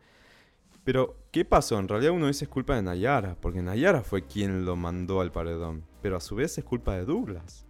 pero, 0.83 1.15
¿qué 1.31 1.45
pasó? 1.45 1.79
En 1.79 1.87
realidad 1.87 2.11
uno 2.11 2.27
dice 2.27 2.45
es 2.45 2.49
culpa 2.49 2.75
de 2.75 2.81
Nayara, 2.81 3.37
porque 3.39 3.61
Nayara 3.61 4.01
fue 4.01 4.23
quien 4.23 4.65
lo 4.65 4.75
mandó 4.75 5.21
al 5.21 5.31
paredón. 5.31 5.83
Pero 6.01 6.17
a 6.17 6.19
su 6.19 6.35
vez 6.35 6.57
es 6.57 6.63
culpa 6.65 6.95
de 6.95 7.05
Douglas. 7.05 7.65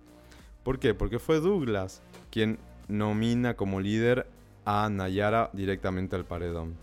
¿Por 0.64 0.80
qué? 0.80 0.94
Porque 0.94 1.20
fue 1.20 1.40
Douglas 1.40 2.02
quien 2.32 2.58
nomina 2.88 3.56
como 3.56 3.80
líder 3.80 4.28
a 4.66 4.90
Nayara 4.90 5.52
directamente 5.54 6.16
al 6.16 6.26
paredón. 6.26 6.76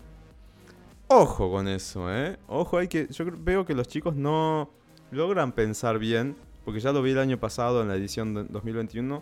Ojo 1.07 1.51
con 1.51 1.67
eso, 1.67 2.13
¿eh? 2.13 2.37
Ojo, 2.47 2.77
hay 2.77 2.87
que. 2.87 3.07
Yo 3.09 3.25
veo 3.37 3.65
que 3.65 3.73
los 3.73 3.89
chicos 3.89 4.15
no 4.15 4.69
logran 5.11 5.51
pensar 5.51 5.99
bien, 5.99 6.37
porque 6.65 6.79
ya 6.79 6.91
lo 6.91 7.01
vi 7.01 7.11
el 7.11 7.19
año 7.19 7.39
pasado 7.39 7.81
en 7.81 7.87
la 7.87 7.95
edición 7.95 8.33
de 8.33 8.43
2021, 8.45 9.21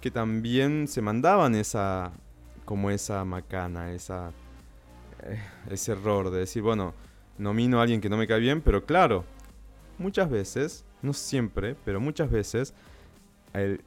que 0.00 0.10
también 0.10 0.88
se 0.88 1.02
mandaban 1.02 1.54
esa. 1.54 2.12
como 2.64 2.90
esa 2.90 3.24
macana, 3.24 3.92
esa 3.92 4.32
eh, 5.24 5.40
ese 5.70 5.92
error 5.92 6.30
de 6.30 6.40
decir, 6.40 6.62
bueno, 6.62 6.94
nomino 7.38 7.78
a 7.78 7.82
alguien 7.82 8.00
que 8.00 8.08
no 8.08 8.16
me 8.16 8.26
cae 8.26 8.40
bien, 8.40 8.60
pero 8.60 8.84
claro, 8.84 9.24
muchas 9.98 10.30
veces, 10.30 10.84
no 11.00 11.12
siempre, 11.12 11.76
pero 11.84 12.00
muchas 12.00 12.30
veces, 12.30 12.74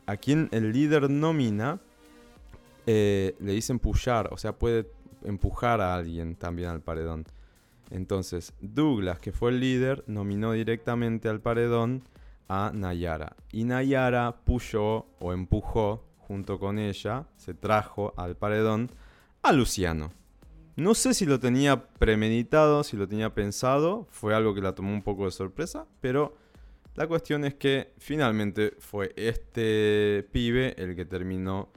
a 0.05 0.17
quien 0.17 0.49
el 0.51 0.71
líder 0.71 1.09
nomina, 1.09 1.79
eh, 2.87 3.35
le 3.39 3.53
dicen 3.53 3.79
pushar, 3.79 4.29
o 4.31 4.37
sea, 4.37 4.53
puede 4.53 4.87
empujar 5.23 5.81
a 5.81 5.95
alguien 5.95 6.35
también 6.35 6.69
al 6.69 6.81
paredón. 6.81 7.25
Entonces, 7.89 8.53
Douglas, 8.61 9.19
que 9.19 9.31
fue 9.31 9.51
el 9.51 9.59
líder, 9.59 10.03
nominó 10.07 10.53
directamente 10.53 11.29
al 11.29 11.41
paredón 11.41 12.03
a 12.47 12.71
Nayara. 12.73 13.35
Y 13.51 13.63
Nayara 13.63 14.43
pushó 14.43 15.07
o 15.19 15.33
empujó 15.33 16.03
junto 16.17 16.59
con 16.59 16.79
ella, 16.79 17.27
se 17.37 17.53
trajo 17.53 18.13
al 18.17 18.35
paredón 18.35 18.91
a 19.41 19.51
Luciano. 19.51 20.11
No 20.75 20.93
sé 20.93 21.13
si 21.13 21.25
lo 21.25 21.39
tenía 21.39 21.87
premeditado, 21.87 22.83
si 22.83 22.97
lo 22.97 23.07
tenía 23.07 23.33
pensado, 23.33 24.07
fue 24.09 24.35
algo 24.35 24.53
que 24.53 24.61
la 24.61 24.75
tomó 24.75 24.91
un 24.91 25.03
poco 25.03 25.25
de 25.25 25.31
sorpresa, 25.31 25.85
pero 26.01 26.35
la 26.95 27.07
cuestión 27.07 27.45
es 27.45 27.55
que 27.55 27.93
finalmente 27.97 28.73
fue 28.79 29.13
este 29.15 30.27
pibe 30.31 30.75
el 30.81 30.95
que 30.95 31.05
terminó 31.05 31.69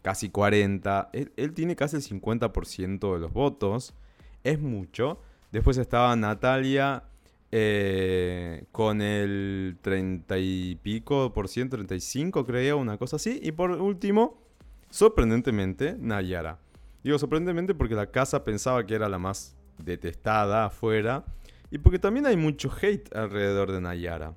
casi 0.03 0.29
40. 0.29 1.11
Él, 1.13 1.53
tiene 1.55 1.77
casi 1.77 1.95
el 1.95 2.03
50% 2.03 3.15
de 3.15 3.21
los 3.21 3.33
votos. 3.33 3.95
Es 4.43 4.59
mucho. 4.59 5.21
Después 5.53 5.79
estaba 5.79 6.17
Natalia 6.17 7.05
eh, 7.53 8.65
con 8.73 9.03
el 9.03 9.79
30 9.83 10.37
y 10.39 10.75
pico 10.83 11.33
por 11.33 11.47
ciento, 11.47 11.77
35 11.77 12.45
creo, 12.45 12.79
una 12.79 12.99
cosa 12.99 13.15
así. 13.15 13.39
Y 13.41 13.53
por 13.53 13.71
último, 13.71 14.43
sorprendentemente, 14.91 15.95
Nayara. 15.97 16.59
Digo 17.05 17.21
sorprendentemente 17.21 17.73
porque 17.73 17.95
la 17.95 18.11
casa 18.11 18.43
pensaba 18.43 18.85
que 18.85 18.97
era 18.97 19.09
la 19.09 19.21
más 19.21 19.55
detestada 19.79 20.65
afuera. 20.65 21.25
Y 21.71 21.79
porque 21.79 22.01
también 22.01 22.27
hay 22.27 22.37
mucho 22.37 22.69
hate 22.83 23.15
alrededor 23.15 23.71
de 23.71 23.81
Nayara. 23.81 24.35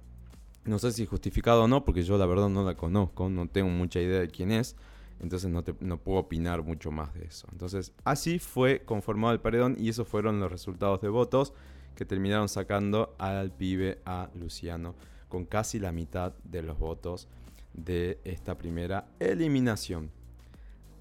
No 0.69 0.77
sé 0.77 0.91
si 0.91 1.07
justificado 1.07 1.63
o 1.63 1.67
no, 1.67 1.83
porque 1.83 2.03
yo 2.03 2.17
la 2.19 2.27
verdad 2.27 2.47
no 2.47 2.63
la 2.63 2.75
conozco, 2.75 3.27
no 3.27 3.47
tengo 3.47 3.69
mucha 3.69 3.99
idea 3.99 4.19
de 4.19 4.27
quién 4.27 4.51
es. 4.51 4.75
Entonces 5.19 5.49
no, 5.49 5.63
no 5.79 5.97
puedo 5.97 6.19
opinar 6.19 6.61
mucho 6.61 6.91
más 6.91 7.11
de 7.15 7.25
eso. 7.25 7.47
Entonces 7.51 7.91
así 8.03 8.38
fue 8.38 8.83
conformado 8.85 9.33
el 9.33 9.39
paredón 9.39 9.75
y 9.79 9.89
esos 9.89 10.07
fueron 10.07 10.39
los 10.39 10.51
resultados 10.51 11.01
de 11.01 11.09
votos 11.09 11.53
que 11.95 12.05
terminaron 12.05 12.47
sacando 12.47 13.15
al 13.17 13.51
pibe 13.51 13.99
a 14.05 14.29
Luciano 14.35 14.93
con 15.27 15.45
casi 15.45 15.79
la 15.79 15.91
mitad 15.91 16.33
de 16.43 16.61
los 16.61 16.77
votos 16.77 17.27
de 17.73 18.19
esta 18.23 18.55
primera 18.55 19.07
eliminación. 19.19 20.11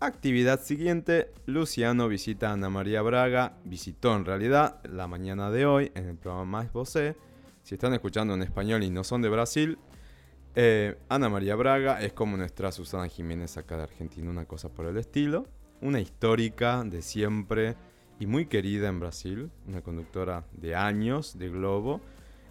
Actividad 0.01 0.63
siguiente, 0.63 1.31
Luciano 1.45 2.09
visita 2.09 2.49
a 2.49 2.53
Ana 2.55 2.71
María 2.71 3.03
Braga, 3.03 3.59
visitó 3.65 4.17
en 4.17 4.25
realidad 4.25 4.81
la 4.85 5.09
mañana 5.09 5.51
de 5.51 5.67
hoy 5.67 5.93
en 5.95 6.07
el 6.07 6.17
programa 6.17 6.45
Más 6.45 6.73
Vosé. 6.73 7.17
Si 7.69 7.75
están 7.75 7.93
escuchando 7.93 8.33
en 8.33 8.41
español 8.41 8.83
y 8.83 8.89
no 8.89 9.05
son 9.05 9.21
de 9.21 9.29
Brasil, 9.29 9.77
eh, 10.55 10.97
Ana 11.11 11.29
María 11.29 11.55
Braga 11.55 12.01
es 12.01 12.15
como 12.15 12.39
nuestra 12.39 12.73
Susana 12.73 13.09
Jiménez 13.09 13.59
acá 13.59 13.77
de 13.77 13.83
Argentina, 13.83 14.31
una 14.31 14.47
cosa 14.47 14.71
por 14.71 14.87
el 14.87 14.97
estilo. 14.97 15.47
Una 15.83 16.01
histórica 16.01 16.83
de 16.83 17.03
siempre 17.03 17.77
y 18.19 18.25
muy 18.25 18.47
querida 18.47 18.89
en 18.89 19.01
Brasil, 19.01 19.51
una 19.67 19.83
conductora 19.83 20.47
de 20.53 20.77
años 20.77 21.39
de 21.39 21.51
Globo. 21.51 22.01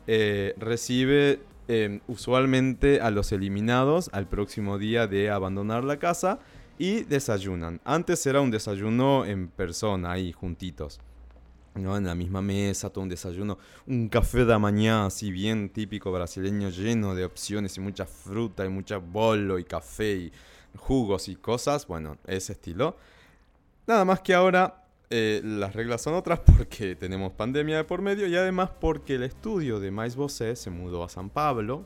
Eh, 0.05 0.53
recibe 0.59 1.39
eh, 1.67 1.99
usualmente 2.05 3.01
a 3.01 3.09
los 3.09 3.31
eliminados 3.31 4.11
al 4.13 4.27
próximo 4.27 4.77
día 4.77 5.07
de 5.07 5.31
abandonar 5.31 5.83
la 5.83 5.97
casa 5.97 6.37
y 6.77 7.05
desayunan. 7.05 7.81
Antes 7.85 8.23
era 8.27 8.39
un 8.39 8.51
desayuno 8.51 9.25
en 9.25 9.47
persona, 9.47 10.11
ahí 10.11 10.31
juntitos. 10.31 10.99
¿No? 11.79 11.97
En 11.97 12.05
la 12.05 12.15
misma 12.15 12.41
mesa, 12.41 12.89
todo 12.89 13.03
un 13.03 13.09
desayuno, 13.09 13.57
un 13.85 14.09
café 14.09 14.45
de 14.45 14.57
mañana 14.57 15.07
así 15.07 15.31
bien 15.31 15.69
típico 15.69 16.11
brasileño, 16.11 16.69
lleno 16.69 17.15
de 17.15 17.25
opciones 17.25 17.77
y 17.77 17.81
mucha 17.81 18.05
fruta 18.05 18.65
y 18.65 18.69
mucha 18.69 18.97
bolo 18.97 19.59
y 19.59 19.63
café 19.63 20.15
y 20.15 20.31
jugos 20.75 21.27
y 21.27 21.35
cosas, 21.35 21.87
bueno, 21.87 22.17
ese 22.25 22.53
estilo. 22.53 22.97
Nada 23.85 24.05
más 24.05 24.21
que 24.21 24.33
ahora 24.33 24.85
eh, 25.09 25.41
las 25.43 25.73
reglas 25.73 26.01
son 26.01 26.13
otras 26.13 26.39
porque 26.39 26.95
tenemos 26.99 27.31
pandemia 27.33 27.77
de 27.77 27.83
por 27.83 28.01
medio 28.01 28.27
y 28.27 28.35
además 28.35 28.69
porque 28.79 29.15
el 29.15 29.23
estudio 29.23 29.79
de 29.79 29.91
Mais 29.91 30.15
Bosé 30.15 30.55
se 30.55 30.69
mudó 30.69 31.03
a 31.03 31.09
San 31.09 31.29
Pablo, 31.29 31.85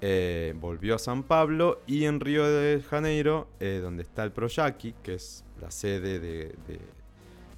eh, 0.00 0.54
volvió 0.60 0.96
a 0.96 0.98
San 0.98 1.22
Pablo 1.22 1.80
y 1.86 2.04
en 2.04 2.20
Río 2.20 2.46
de 2.46 2.82
Janeiro, 2.82 3.48
eh, 3.60 3.80
donde 3.82 4.02
está 4.02 4.24
el 4.24 4.32
Proyaki, 4.32 4.94
que 5.02 5.14
es 5.14 5.44
la 5.60 5.70
sede 5.70 6.18
de 6.18 6.54
de 6.66 7.01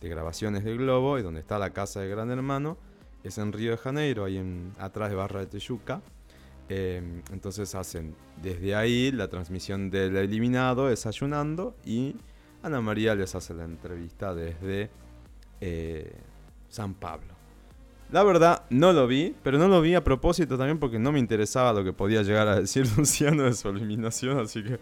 grabaciones 0.08 0.64
de 0.64 0.76
Globo 0.76 1.18
y 1.18 1.22
donde 1.22 1.40
está 1.40 1.58
la 1.58 1.70
casa 1.70 2.00
de 2.00 2.08
Gran 2.08 2.30
Hermano 2.30 2.76
es 3.22 3.38
en 3.38 3.52
Río 3.52 3.72
de 3.72 3.76
Janeiro, 3.78 4.24
ahí 4.24 4.36
en, 4.36 4.72
atrás 4.78 5.10
de 5.10 5.16
Barra 5.16 5.40
de 5.40 5.46
Teyuca. 5.46 6.02
Em, 6.68 7.22
entonces 7.30 7.74
hacen 7.74 8.14
desde 8.42 8.74
ahí 8.74 9.12
la 9.12 9.28
transmisión 9.28 9.90
del 9.90 10.16
eliminado 10.16 10.88
desayunando 10.88 11.76
y 11.84 12.16
Ana 12.62 12.80
María 12.80 13.14
les 13.14 13.34
hace 13.34 13.52
la 13.52 13.64
entrevista 13.64 14.34
desde 14.34 14.90
eh, 15.60 16.12
San 16.68 16.94
Pablo. 16.94 17.34
La 18.10 18.22
verdad, 18.22 18.64
no 18.70 18.92
lo 18.92 19.06
vi, 19.06 19.34
pero 19.42 19.58
no 19.58 19.68
lo 19.68 19.80
vi 19.80 19.94
a 19.94 20.04
propósito 20.04 20.56
también 20.56 20.78
porque 20.78 20.98
no 20.98 21.12
me 21.12 21.18
interesaba 21.18 21.72
lo 21.72 21.84
que 21.84 21.92
podía 21.92 22.22
llegar 22.22 22.48
a 22.48 22.60
decir 22.60 22.86
Luciano 22.96 23.44
de 23.44 23.54
su 23.54 23.68
eliminación, 23.68 24.38
así 24.38 24.62
que 24.62 24.78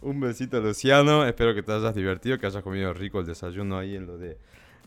un 0.00 0.20
besito, 0.20 0.60
Luciano. 0.60 1.24
Espero 1.26 1.54
que 1.54 1.62
te 1.62 1.72
hayas 1.72 1.94
divertido, 1.94 2.38
que 2.38 2.46
hayas 2.46 2.62
comido 2.62 2.92
rico 2.92 3.20
el 3.20 3.26
desayuno 3.26 3.78
ahí 3.78 3.96
en 3.96 4.06
lo 4.06 4.18
de 4.18 4.38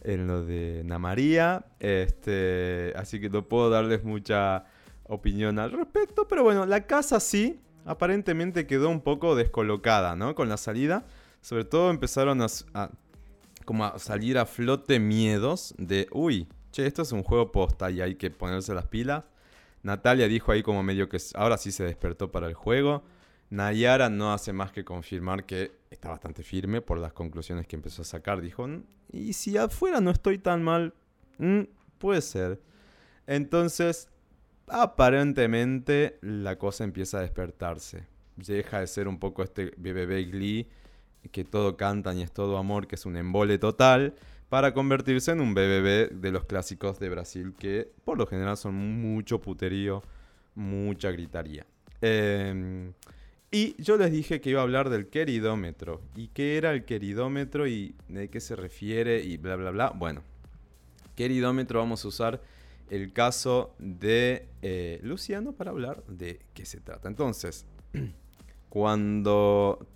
en 0.05 0.27
lo 0.27 0.45
de 0.45 0.83
Namaría. 0.85 1.65
Este, 1.79 2.93
así 2.95 3.19
que 3.19 3.29
no 3.29 3.47
puedo 3.47 3.69
darles 3.69 4.03
mucha 4.03 4.65
opinión 5.03 5.59
al 5.59 5.71
respecto. 5.71 6.27
Pero 6.27 6.43
bueno, 6.43 6.65
la 6.65 6.85
casa 6.85 7.19
sí, 7.19 7.59
aparentemente 7.85 8.67
quedó 8.67 8.89
un 8.89 9.01
poco 9.01 9.35
descolocada, 9.35 10.15
¿no? 10.15 10.35
Con 10.35 10.49
la 10.49 10.57
salida. 10.57 11.05
Sobre 11.41 11.65
todo 11.65 11.89
empezaron 11.91 12.41
a, 12.41 12.89
como 13.65 13.85
a 13.85 13.99
salir 13.99 14.37
a 14.37 14.45
flote 14.45 14.99
miedos 14.99 15.75
de, 15.77 16.07
uy, 16.11 16.47
che, 16.71 16.85
esto 16.85 17.03
es 17.03 17.11
un 17.11 17.23
juego 17.23 17.51
posta 17.51 17.91
y 17.91 18.01
hay 18.01 18.15
que 18.15 18.31
ponerse 18.31 18.73
las 18.73 18.87
pilas. 18.87 19.23
Natalia 19.83 20.27
dijo 20.27 20.51
ahí 20.51 20.63
como 20.63 20.81
medio 20.81 21.09
que 21.09 21.19
ahora 21.35 21.57
sí 21.57 21.71
se 21.71 21.83
despertó 21.83 22.31
para 22.31 22.47
el 22.47 22.55
juego. 22.55 23.03
Nayara 23.49 24.09
no 24.09 24.33
hace 24.33 24.53
más 24.53 24.71
que 24.71 24.83
confirmar 24.83 25.45
que 25.45 25.71
está 25.89 26.09
bastante 26.09 26.43
firme 26.43 26.81
por 26.81 26.97
las 26.97 27.13
conclusiones 27.13 27.67
que 27.67 27.75
empezó 27.75 28.01
a 28.01 28.05
sacar. 28.05 28.41
Dijo, 28.41 28.67
y 29.11 29.33
si 29.33 29.57
afuera 29.57 30.01
no 30.01 30.11
estoy 30.11 30.37
tan 30.37 30.63
mal, 30.63 30.93
mm, 31.37 31.61
puede 31.97 32.21
ser. 32.21 32.59
Entonces, 33.27 34.09
aparentemente 34.67 36.17
la 36.21 36.57
cosa 36.57 36.83
empieza 36.83 37.19
a 37.19 37.21
despertarse. 37.21 38.07
Deja 38.35 38.79
de 38.79 38.87
ser 38.87 39.07
un 39.07 39.19
poco 39.19 39.43
este 39.43 39.71
BBB 39.77 40.31
Glee 40.31 40.67
que 41.31 41.43
todo 41.43 41.77
cantan 41.77 42.17
y 42.17 42.23
es 42.23 42.31
todo 42.31 42.57
amor, 42.57 42.87
que 42.87 42.95
es 42.95 43.05
un 43.05 43.17
embole 43.17 43.57
total, 43.57 44.13
para 44.49 44.73
convertirse 44.73 45.31
en 45.31 45.41
un 45.41 45.53
BBB 45.53 46.11
de 46.11 46.31
los 46.31 46.45
clásicos 46.45 46.99
de 46.99 47.09
Brasil 47.09 47.53
que 47.57 47.89
por 48.03 48.17
lo 48.17 48.27
general 48.27 48.57
son 48.57 48.75
mucho 48.75 49.41
puterío, 49.41 50.03
mucha 50.53 51.11
gritaría. 51.11 51.65
Em, 52.01 52.93
y 53.55 53.73
yo 53.81 53.95
les 53.95 54.11
dije 54.11 54.41
que 54.41 54.49
iba 54.49 54.59
a 54.59 54.63
hablar 54.63 54.89
del 54.89 55.07
queridómetro. 55.07 56.01
¿Y 56.13 56.27
qué 56.27 56.57
era 56.57 56.73
el 56.73 56.83
queridómetro 56.83 57.67
y 57.67 57.95
de 58.09 58.29
qué 58.29 58.41
se 58.41 58.53
refiere 58.57 59.23
y 59.23 59.37
bla, 59.37 59.55
bla, 59.55 59.71
bla? 59.71 59.93
Bueno, 59.95 60.23
queridómetro 61.15 61.79
vamos 61.79 62.03
a 62.03 62.09
usar 62.09 62.41
el 62.89 63.13
caso 63.13 63.73
de 63.79 64.49
eh, 64.61 64.99
Luciano 65.03 65.53
para 65.53 65.71
hablar 65.71 66.03
de 66.05 66.41
qué 66.53 66.65
se 66.65 66.81
trata. 66.81 67.07
Entonces, 67.07 67.65
cuando 68.67 69.87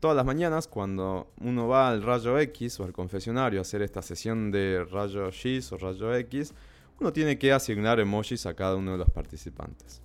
todas 0.00 0.14
las 0.14 0.26
mañanas, 0.26 0.68
cuando 0.68 1.32
uno 1.40 1.66
va 1.66 1.88
al 1.88 2.02
rayo 2.02 2.38
X 2.38 2.78
o 2.78 2.84
al 2.84 2.92
confesionario 2.92 3.60
a 3.60 3.62
hacer 3.62 3.80
esta 3.80 4.02
sesión 4.02 4.50
de 4.50 4.84
rayo 4.84 5.28
X 5.28 5.72
o 5.72 5.78
rayo 5.78 6.14
X, 6.14 6.52
uno 7.00 7.10
tiene 7.14 7.38
que 7.38 7.52
asignar 7.54 8.00
emojis 8.00 8.44
a 8.44 8.52
cada 8.52 8.76
uno 8.76 8.92
de 8.92 8.98
los 8.98 9.10
participantes. 9.10 10.02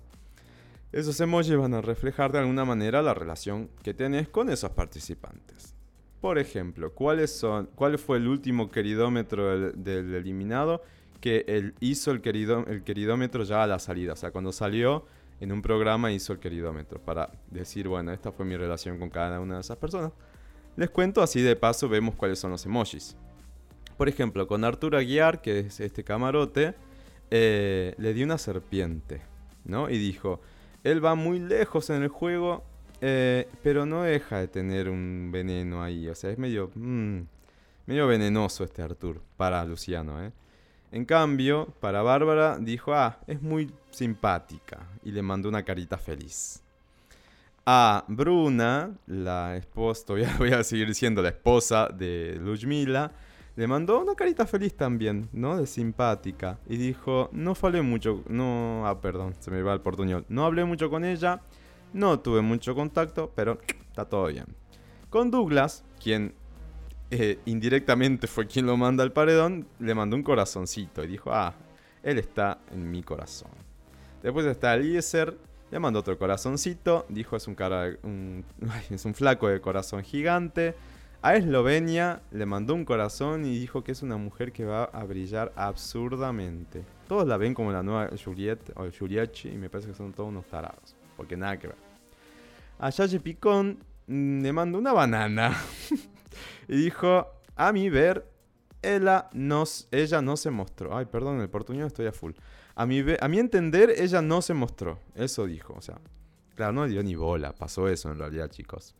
Esos 0.94 1.20
emojis 1.20 1.56
van 1.56 1.74
a 1.74 1.80
reflejar 1.80 2.30
de 2.30 2.38
alguna 2.38 2.64
manera 2.64 3.02
la 3.02 3.14
relación 3.14 3.68
que 3.82 3.92
tenés 3.92 4.28
con 4.28 4.48
esos 4.48 4.70
participantes. 4.70 5.74
Por 6.20 6.38
ejemplo, 6.38 6.92
¿cuáles 6.92 7.36
son, 7.36 7.68
¿cuál 7.74 7.98
fue 7.98 8.18
el 8.18 8.28
último 8.28 8.70
queridómetro 8.70 9.72
del, 9.72 10.14
eliminado? 10.14 10.82
Que 11.20 11.72
hizo 11.80 12.12
el, 12.12 12.22
el 12.68 12.84
queridómetro 12.84 13.42
ya 13.42 13.64
a 13.64 13.66
la 13.66 13.80
salida. 13.80 14.12
O 14.12 14.16
sea, 14.16 14.30
cuando 14.30 14.52
salió, 14.52 15.04
en 15.40 15.50
un 15.50 15.62
programa 15.62 16.12
hizo 16.12 16.32
el 16.32 16.38
queridómetro 16.38 17.00
para 17.00 17.28
decir, 17.50 17.88
bueno, 17.88 18.12
esta 18.12 18.30
fue 18.30 18.46
mi 18.46 18.56
relación 18.56 18.96
con 19.00 19.10
cada 19.10 19.40
una 19.40 19.56
de 19.56 19.62
esas 19.62 19.76
personas. 19.76 20.12
Les 20.76 20.90
cuento 20.90 21.22
así 21.22 21.42
de 21.42 21.56
paso, 21.56 21.88
vemos 21.88 22.14
cuáles 22.14 22.38
son 22.38 22.52
los 22.52 22.64
emojis. 22.66 23.16
Por 23.96 24.08
ejemplo, 24.08 24.46
con 24.46 24.62
Arturo 24.62 24.96
Aguiar, 24.96 25.42
que 25.42 25.58
es 25.58 25.80
este 25.80 26.04
camarote, 26.04 26.76
eh, 27.32 27.96
le 27.98 28.14
dio 28.14 28.24
una 28.24 28.38
serpiente, 28.38 29.22
¿no? 29.64 29.90
Y 29.90 29.98
dijo, 29.98 30.40
él 30.84 31.04
va 31.04 31.14
muy 31.14 31.40
lejos 31.40 31.90
en 31.90 32.02
el 32.02 32.08
juego, 32.08 32.62
eh, 33.00 33.48
pero 33.62 33.86
no 33.86 34.02
deja 34.02 34.38
de 34.38 34.48
tener 34.48 34.88
un 34.88 35.30
veneno 35.32 35.82
ahí. 35.82 36.08
O 36.08 36.14
sea, 36.14 36.30
es 36.30 36.38
medio, 36.38 36.70
mm, 36.74 37.20
medio 37.86 38.06
venenoso 38.06 38.64
este 38.64 38.82
Arturo 38.82 39.22
para 39.36 39.64
Luciano, 39.64 40.22
¿eh? 40.22 40.32
En 40.92 41.04
cambio, 41.06 41.74
para 41.80 42.02
Bárbara 42.02 42.56
dijo, 42.56 42.94
ah, 42.94 43.18
es 43.26 43.42
muy 43.42 43.72
simpática 43.90 44.86
y 45.02 45.10
le 45.10 45.22
mandó 45.22 45.48
una 45.48 45.64
carita 45.64 45.98
feliz. 45.98 46.62
A 47.66 48.04
Bruna, 48.06 48.92
la 49.06 49.56
esposa, 49.56 50.04
todavía 50.06 50.32
voy 50.38 50.52
a 50.52 50.62
seguir 50.62 50.94
siendo 50.94 51.20
la 51.20 51.30
esposa 51.30 51.88
de 51.88 52.38
Luzmila, 52.40 53.10
le 53.56 53.66
mandó 53.66 54.00
una 54.00 54.14
carita 54.14 54.46
feliz 54.46 54.74
también, 54.74 55.28
¿no? 55.32 55.56
De 55.56 55.66
simpática. 55.66 56.58
Y 56.66 56.76
dijo, 56.76 57.28
no 57.32 57.54
falé 57.54 57.82
mucho, 57.82 58.22
no, 58.28 58.86
ah, 58.86 59.00
perdón, 59.00 59.34
se 59.38 59.50
me 59.50 59.62
va 59.62 59.72
el 59.74 59.80
portuñol. 59.80 60.24
No 60.28 60.44
hablé 60.44 60.64
mucho 60.64 60.90
con 60.90 61.04
ella, 61.04 61.40
no 61.92 62.18
tuve 62.20 62.40
mucho 62.40 62.74
contacto, 62.74 63.32
pero 63.34 63.58
está 63.88 64.04
todo 64.06 64.26
bien. 64.26 64.46
Con 65.08 65.30
Douglas, 65.30 65.84
quien 66.02 66.34
eh, 67.10 67.38
indirectamente 67.44 68.26
fue 68.26 68.46
quien 68.46 68.66
lo 68.66 68.76
manda 68.76 69.04
al 69.04 69.12
paredón, 69.12 69.68
le 69.78 69.94
mandó 69.94 70.16
un 70.16 70.24
corazoncito 70.24 71.04
y 71.04 71.06
dijo, 71.06 71.32
ah, 71.32 71.54
él 72.02 72.18
está 72.18 72.58
en 72.72 72.90
mi 72.90 73.02
corazón. 73.02 73.50
Después 74.22 74.46
está 74.46 74.74
Eliezer, 74.74 75.36
le 75.70 75.78
mandó 75.78 76.00
otro 76.00 76.18
corazoncito, 76.18 77.06
dijo 77.08 77.36
es 77.36 77.46
un, 77.46 77.54
cara, 77.54 77.88
es 78.90 79.04
un 79.04 79.14
flaco 79.14 79.48
de 79.48 79.60
corazón 79.60 80.02
gigante. 80.02 80.74
A 81.24 81.36
Eslovenia 81.36 82.20
le 82.32 82.44
mandó 82.44 82.74
un 82.74 82.84
corazón 82.84 83.46
y 83.46 83.58
dijo 83.58 83.82
que 83.82 83.92
es 83.92 84.02
una 84.02 84.18
mujer 84.18 84.52
que 84.52 84.66
va 84.66 84.84
a 84.84 85.04
brillar 85.04 85.54
absurdamente. 85.56 86.84
Todos 87.08 87.26
la 87.26 87.38
ven 87.38 87.54
como 87.54 87.72
la 87.72 87.82
nueva 87.82 88.10
Juliette 88.22 88.74
o 88.76 88.84
Juliette 88.90 89.46
y 89.46 89.56
me 89.56 89.70
parece 89.70 89.88
que 89.88 89.94
son 89.94 90.12
todos 90.12 90.28
unos 90.28 90.44
tarados, 90.44 90.94
porque 91.16 91.34
nada 91.34 91.58
que 91.58 91.68
ver. 91.68 91.78
A 92.78 92.90
Yaye 92.90 93.20
Picón 93.20 93.78
mm, 94.06 94.42
le 94.42 94.52
mandó 94.52 94.76
una 94.76 94.92
banana. 94.92 95.56
y 96.68 96.76
dijo, 96.76 97.26
a 97.56 97.72
mi 97.72 97.88
ver, 97.88 98.30
ella, 98.82 99.30
ella 99.92 100.20
no 100.20 100.36
se 100.36 100.50
mostró. 100.50 100.94
Ay, 100.94 101.06
perdón, 101.06 101.40
el 101.40 101.48
portuñol 101.48 101.86
estoy 101.86 102.04
a 102.04 102.12
full. 102.12 102.32
A 102.74 102.84
mi, 102.84 103.02
a 103.18 103.28
mi 103.28 103.38
entender, 103.38 103.94
ella 103.96 104.20
no 104.20 104.42
se 104.42 104.52
mostró. 104.52 104.98
Eso 105.14 105.46
dijo. 105.46 105.72
O 105.72 105.80
sea, 105.80 105.98
claro, 106.54 106.74
no 106.74 106.86
dio 106.86 107.02
ni 107.02 107.14
bola. 107.14 107.54
Pasó 107.54 107.88
eso 107.88 108.12
en 108.12 108.18
realidad, 108.18 108.50
chicos. 108.50 108.94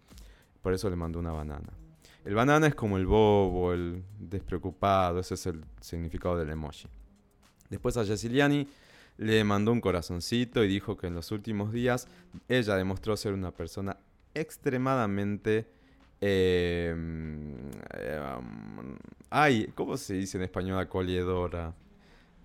Por 0.63 0.73
eso 0.73 0.89
le 0.89 0.97
mandó 0.97 1.19
una 1.19 1.33
banana. 1.33 1.84
El 2.25 2.35
banana 2.35 2.67
es 2.67 2.75
como 2.75 2.97
el 2.97 3.07
bobo, 3.07 3.73
el 3.73 4.03
despreocupado. 4.19 5.21
Ese 5.21 5.35
es 5.35 5.47
el 5.47 5.65
significado 5.81 6.37
del 6.39 6.51
emoji. 6.51 6.89
Después 7.71 7.97
a 7.97 8.05
Yesiliani 8.05 8.67
le 9.19 9.45
mandó 9.45 9.73
un 9.73 9.81
corazoncito 9.81 10.65
y 10.65 10.69
dijo 10.69 10.97
que 10.97 11.07
en 11.07 11.15
los 11.15 11.31
últimos 11.31 11.73
días 11.73 12.09
ella 12.49 12.77
demostró 12.77 13.17
ser 13.17 13.33
una 13.33 13.51
persona 13.51 13.97
extremadamente 14.35 15.67
Em, 16.27 17.71
eh, 17.93 18.21
ay, 19.29 19.71
¿cómo 19.75 19.95
se 19.99 20.15
dice 20.15 20.39
en 20.39 20.45
español 20.45 20.79
acogedora? 20.79 21.75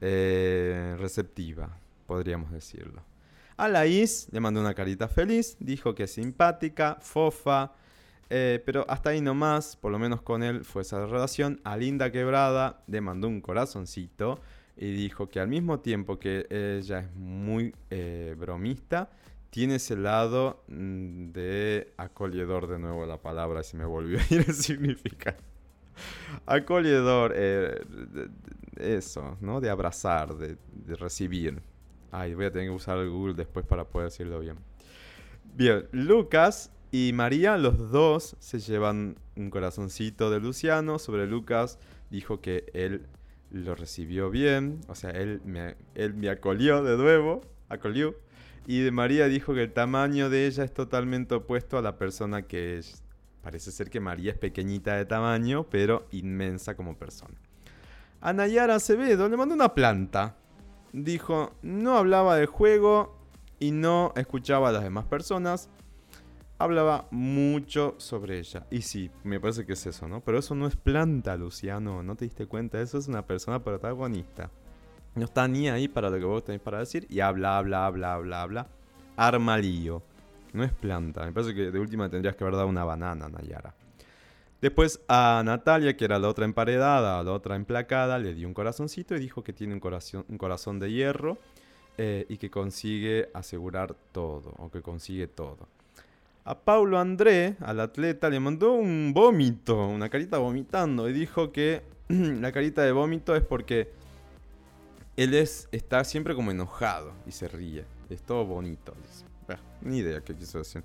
Eh, 0.01 0.95
receptiva, 0.99 1.77
podríamos 2.05 2.51
decirlo. 2.51 3.01
A 3.55 3.69
Laís 3.69 4.27
le 4.31 4.41
mandó 4.41 4.59
una 4.59 4.73
carita 4.73 5.07
feliz, 5.07 5.55
dijo 5.61 5.95
que 5.95 6.03
es 6.03 6.11
simpática, 6.11 6.97
fofa, 7.01 7.71
eh, 8.29 8.61
pero 8.65 8.85
hasta 8.87 9.11
ahí 9.11 9.21
nomás, 9.21 9.75
por 9.75 9.91
lo 9.91 9.99
menos 9.99 10.21
con 10.21 10.43
él 10.43 10.63
fue 10.63 10.81
esa 10.81 11.05
relación. 11.05 11.59
A 11.63 11.77
Linda 11.77 12.11
Quebrada 12.11 12.83
le 12.87 13.01
mandó 13.01 13.27
un 13.27 13.41
corazoncito 13.41 14.39
y 14.77 14.91
dijo 14.91 15.29
que 15.29 15.39
al 15.39 15.47
mismo 15.47 15.79
tiempo 15.79 16.19
que 16.19 16.47
ella 16.49 16.99
es 16.99 17.13
muy 17.15 17.73
bromista, 18.37 19.09
tiene 19.49 19.75
ese 19.75 19.95
lado 19.95 20.63
mm, 20.67 21.31
de 21.31 21.93
acogedor 21.97 22.67
de 22.67 22.79
nuevo 22.79 23.05
la 23.05 23.17
palabra, 23.17 23.63
si 23.63 23.77
me 23.77 23.85
volvió 23.85 24.19
a 24.19 24.33
ir 24.33 24.45
el 24.47 24.53
significado. 24.53 25.37
Acogedor, 26.45 27.33
eh, 27.35 27.81
eso, 28.77 29.37
¿no? 29.41 29.59
De 29.59 29.69
abrazar, 29.69 30.35
de, 30.35 30.57
recibir. 30.95 31.61
Ay, 32.11 32.33
voy 32.33 32.45
a 32.45 32.51
tener 32.51 32.67
que 32.67 32.75
usar 32.75 32.97
el 32.99 33.09
Google 33.09 33.33
después 33.33 33.65
para 33.65 33.83
poder 33.83 34.09
decirlo 34.09 34.39
bien. 34.39 34.57
Bien, 35.55 35.87
Lucas 35.91 36.71
y 36.91 37.11
María, 37.13 37.57
los 37.57 37.91
dos 37.91 38.35
se 38.39 38.59
llevan 38.59 39.17
un 39.35 39.49
corazoncito 39.49 40.31
de 40.31 40.39
Luciano. 40.39 40.97
Sobre 40.97 41.27
Lucas 41.27 41.77
dijo 42.09 42.41
que 42.41 42.65
él 42.73 43.05
lo 43.51 43.75
recibió 43.75 44.29
bien, 44.29 44.81
o 44.87 44.95
sea, 44.95 45.11
él 45.11 45.41
me, 45.43 45.75
él 45.95 46.13
me 46.13 46.29
acolió 46.29 46.83
de 46.83 46.97
nuevo, 46.97 47.41
acolió. 47.67 48.15
Y 48.65 48.81
de 48.81 48.91
María 48.91 49.27
dijo 49.27 49.53
que 49.53 49.63
el 49.63 49.73
tamaño 49.73 50.29
de 50.29 50.47
ella 50.47 50.63
es 50.63 50.73
totalmente 50.73 51.35
opuesto 51.35 51.77
a 51.77 51.81
la 51.81 51.97
persona 51.97 52.43
que 52.43 52.77
es. 52.77 53.03
Parece 53.41 53.71
ser 53.71 53.89
que 53.89 53.99
María 53.99 54.31
es 54.31 54.37
pequeñita 54.37 54.95
de 54.95 55.05
tamaño, 55.05 55.65
pero 55.69 56.07
inmensa 56.11 56.75
como 56.75 56.97
persona. 56.97 57.35
A 58.21 58.33
Nayara 58.33 58.75
Acevedo 58.75 59.29
le 59.29 59.37
mandó 59.37 59.55
una 59.55 59.73
planta. 59.73 60.35
Dijo, 60.91 61.53
no 61.61 61.97
hablaba 61.97 62.35
del 62.35 62.47
juego 62.47 63.17
y 63.59 63.71
no 63.71 64.11
escuchaba 64.15 64.69
a 64.69 64.71
las 64.71 64.83
demás 64.83 65.05
personas. 65.05 65.69
Hablaba 66.61 67.07
mucho 67.09 67.95
sobre 67.97 68.37
ella. 68.37 68.67
Y 68.69 68.81
sí, 68.81 69.09
me 69.23 69.39
parece 69.39 69.65
que 69.65 69.73
es 69.73 69.85
eso, 69.85 70.09
¿no? 70.09 70.19
Pero 70.19 70.39
eso 70.39 70.55
no 70.55 70.67
es 70.67 70.75
planta, 70.75 71.37
Luciano. 71.37 72.03
¿No 72.03 72.17
te 72.17 72.25
diste 72.25 72.47
cuenta? 72.47 72.81
Eso 72.81 72.97
es 72.97 73.07
una 73.07 73.25
persona 73.25 73.63
protagonista. 73.63 74.51
No 75.15 75.23
está 75.23 75.47
ni 75.47 75.69
ahí 75.69 75.87
para 75.87 76.09
lo 76.09 76.19
que 76.19 76.25
vos 76.25 76.43
tenés 76.43 76.59
para 76.59 76.79
decir 76.79 77.07
y 77.09 77.21
habla, 77.21 77.57
habla, 77.57 77.85
habla, 77.85 78.13
habla, 78.13 78.41
habla. 78.41 78.67
Arma 79.15 79.57
lío. 79.57 80.03
No 80.51 80.65
es 80.65 80.73
planta. 80.73 81.25
Me 81.25 81.31
parece 81.31 81.55
que 81.55 81.71
de 81.71 81.79
última 81.79 82.09
tendrías 82.09 82.35
que 82.35 82.43
haber 82.43 82.55
dado 82.55 82.67
una 82.67 82.83
banana, 82.83 83.29
Nayara. 83.29 83.73
Después 84.59 84.99
a 85.07 85.41
Natalia, 85.45 85.95
que 85.95 86.03
era 86.03 86.19
la 86.19 86.27
otra 86.27 86.43
emparedada, 86.43 87.23
la 87.23 87.31
otra 87.31 87.55
emplacada, 87.55 88.19
le 88.19 88.33
dio 88.33 88.49
un 88.49 88.53
corazoncito 88.53 89.15
y 89.15 89.19
dijo 89.19 89.45
que 89.45 89.53
tiene 89.53 89.73
un 89.73 89.79
corazón, 89.79 90.25
un 90.27 90.37
corazón 90.37 90.77
de 90.79 90.91
hierro 90.91 91.37
eh, 91.97 92.25
y 92.27 92.35
que 92.35 92.51
consigue 92.51 93.29
asegurar 93.33 93.95
todo, 94.11 94.53
o 94.57 94.69
que 94.69 94.81
consigue 94.81 95.27
todo. 95.27 95.69
A 96.49 96.55
Paulo 96.55 96.97
André, 96.97 97.57
al 97.59 97.79
atleta, 97.79 98.27
le 98.27 98.39
mandó 98.39 98.71
un 98.71 99.13
vómito, 99.13 99.87
una 99.87 100.09
carita 100.09 100.39
vomitando, 100.39 101.07
y 101.07 101.13
dijo 101.13 101.51
que 101.51 101.83
la 102.07 102.51
carita 102.51 102.81
de 102.81 102.91
vómito 102.91 103.35
es 103.35 103.43
porque 103.43 103.91
él 105.15 105.35
es, 105.35 105.69
está 105.71 106.03
siempre 106.03 106.33
como 106.33 106.49
enojado 106.49 107.13
y 107.27 107.33
se 107.33 107.47
ríe. 107.47 107.85
Es 108.09 108.23
todo 108.23 108.47
bonito. 108.47 108.95
ni 109.83 109.99
idea 109.99 110.21
qué 110.21 110.33
quiso 110.33 110.57
decir. 110.57 110.83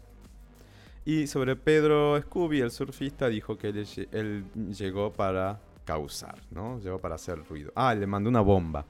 Y 1.07 1.29
sobre 1.29 1.57
Pedro 1.57 2.21
Scooby, 2.21 2.61
el 2.61 2.71
surfista, 2.71 3.29
dijo 3.31 3.57
que 3.57 3.69
él, 3.69 4.45
llegó 4.77 5.15
para 5.15 5.61
causar, 5.87 6.43
¿no? 6.51 6.79
Llegó 6.79 6.99
para 6.99 7.15
hacer 7.15 7.43
ruido. 7.49 7.73
Ah, 7.75 7.95
le 7.95 8.07
mandó 8.07 8.29
una 8.29 8.43
bomba. 8.43 8.85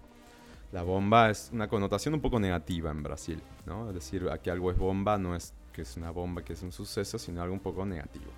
La 0.73 0.83
bomba 0.83 1.31
es 1.31 1.51
una 1.53 1.69
connotación 1.69 2.15
un 2.15 2.21
poco 2.21 2.41
negativa 2.41 2.91
en 2.91 3.05
Brasil, 3.05 3.41
¿no? 3.65 3.91
Es 3.91 3.95
decir, 3.95 4.29
aquí 4.29 4.51
algo 4.51 4.73
es 4.73 4.77
bomba, 4.77 5.17
no 5.19 5.37
es 5.37 5.55
que 5.75 5.83
es 5.83 5.97
una 5.97 6.11
bomba, 6.11 6.43
que 6.43 6.55
es 6.55 6.63
un 6.63 6.73
suceso, 6.73 7.19
sino 7.19 7.43
algo 7.43 7.53
un 7.53 7.61
poco 7.61 7.85
negativo. 7.85 8.31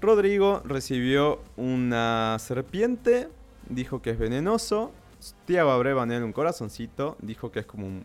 Rodrigo 0.00 0.60
recibió 0.64 1.40
una 1.56 2.36
serpiente, 2.38 3.28
dijo 3.70 4.02
que 4.02 4.10
es 4.10 4.18
venenoso 4.18 4.92
Tiago 5.46 5.70
Abrevanel, 5.70 6.22
un 6.22 6.32
corazoncito, 6.32 7.16
dijo 7.20 7.50
que 7.50 7.60
es 7.60 7.66
como 7.66 7.86
un, 7.86 8.04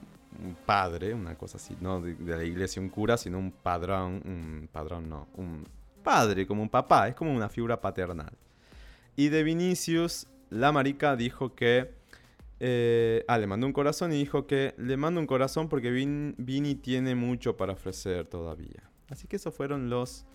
padre, 0.65 1.13
una 1.13 1.35
cosa 1.35 1.57
así, 1.57 1.75
no 1.81 2.01
de, 2.01 2.15
la 2.37 2.43
iglesia 2.43 2.81
un 2.81 2.89
cura, 2.89 3.17
sino 3.17 3.37
un 3.37 3.51
padrón, 3.51 4.21
un 4.25 4.69
padrón 4.71 5.09
no, 5.09 5.27
un 5.35 5.67
padre, 6.01 6.47
como 6.47 6.63
un 6.63 6.69
papá, 6.69 7.09
es 7.09 7.15
como 7.15 7.33
una 7.35 7.49
figura 7.49 7.81
paternal. 7.81 8.31
Y 9.15 9.29
de 9.29 9.43
Vinicius, 9.43 10.27
la 10.49 10.71
marica 10.71 11.15
dijo 11.15 11.53
que... 11.53 12.00
Eh, 12.63 13.25
ah, 13.27 13.39
le 13.39 13.47
mandó 13.47 13.65
un 13.65 13.73
corazón 13.73 14.13
y 14.13 14.17
dijo 14.17 14.45
que 14.45 14.75
le 14.77 14.95
mando 14.95 15.19
un 15.19 15.25
corazón 15.25 15.67
porque 15.67 15.89
Vini 15.89 16.75
tiene 16.75 17.15
mucho 17.15 17.57
para 17.57 17.73
ofrecer 17.73 18.27
todavía. 18.27 18.87
Así 19.09 19.27
que 19.27 19.37
esos 19.37 19.51
fueron 19.51 19.89
los 19.89 20.25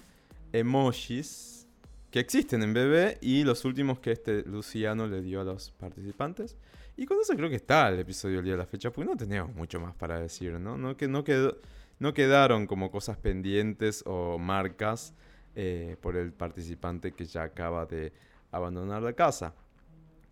emojis 0.53 1.69
que 2.11 2.19
existen 2.19 2.65
en 2.65 2.75
BB 2.75 3.19
y 3.21 3.45
los 3.45 3.65
últimos 3.65 4.01
que 4.01 4.11
este 4.11 4.43
Luciano 4.43 5.07
le 5.07 5.23
dio 5.23 5.41
a 5.41 5.45
los 5.45 5.71
participantes. 5.71 6.57
Y 6.97 7.07
con 7.07 7.21
eso 7.21 7.37
creo 7.37 7.49
que 7.49 7.55
está 7.55 7.91
el 7.91 8.01
episodio 8.01 8.39
del 8.39 8.47
día 8.47 8.55
de 8.55 8.59
la 8.59 8.67
fecha, 8.67 8.91
porque 8.91 9.09
no 9.09 9.17
tenemos 9.17 9.55
mucho 9.55 9.79
más 9.79 9.95
para 9.95 10.19
decir, 10.19 10.51
¿no? 10.55 10.77
No, 10.77 10.97
que, 10.97 11.07
no, 11.07 11.23
quedó, 11.23 11.59
no 12.01 12.13
quedaron 12.13 12.67
como 12.67 12.91
cosas 12.91 13.19
pendientes 13.19 14.03
o 14.05 14.37
marcas 14.37 15.15
eh, 15.55 15.97
por 16.01 16.17
el 16.17 16.33
participante 16.33 17.13
que 17.13 17.25
ya 17.25 17.45
acaba 17.45 17.87
de 17.87 18.13
abandonar 18.51 19.01
la 19.03 19.13
casa. 19.13 19.55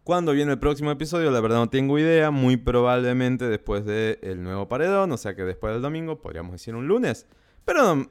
¿Cuándo 0.04 0.32
viene 0.32 0.52
el 0.52 0.58
próximo 0.58 0.90
episodio? 0.90 1.30
La 1.30 1.40
verdad 1.40 1.56
no 1.56 1.70
tengo 1.70 1.98
idea. 1.98 2.30
Muy 2.30 2.58
probablemente 2.58 3.48
después 3.48 3.86
del 3.86 4.42
nuevo 4.42 4.68
paredón, 4.68 5.10
o 5.12 5.16
sea 5.16 5.34
que 5.34 5.44
después 5.44 5.72
del 5.72 5.80
domingo, 5.80 6.20
podríamos 6.20 6.52
decir 6.52 6.74
un 6.74 6.86
lunes. 6.86 7.26
Pero 7.64 7.94
no 7.94 8.10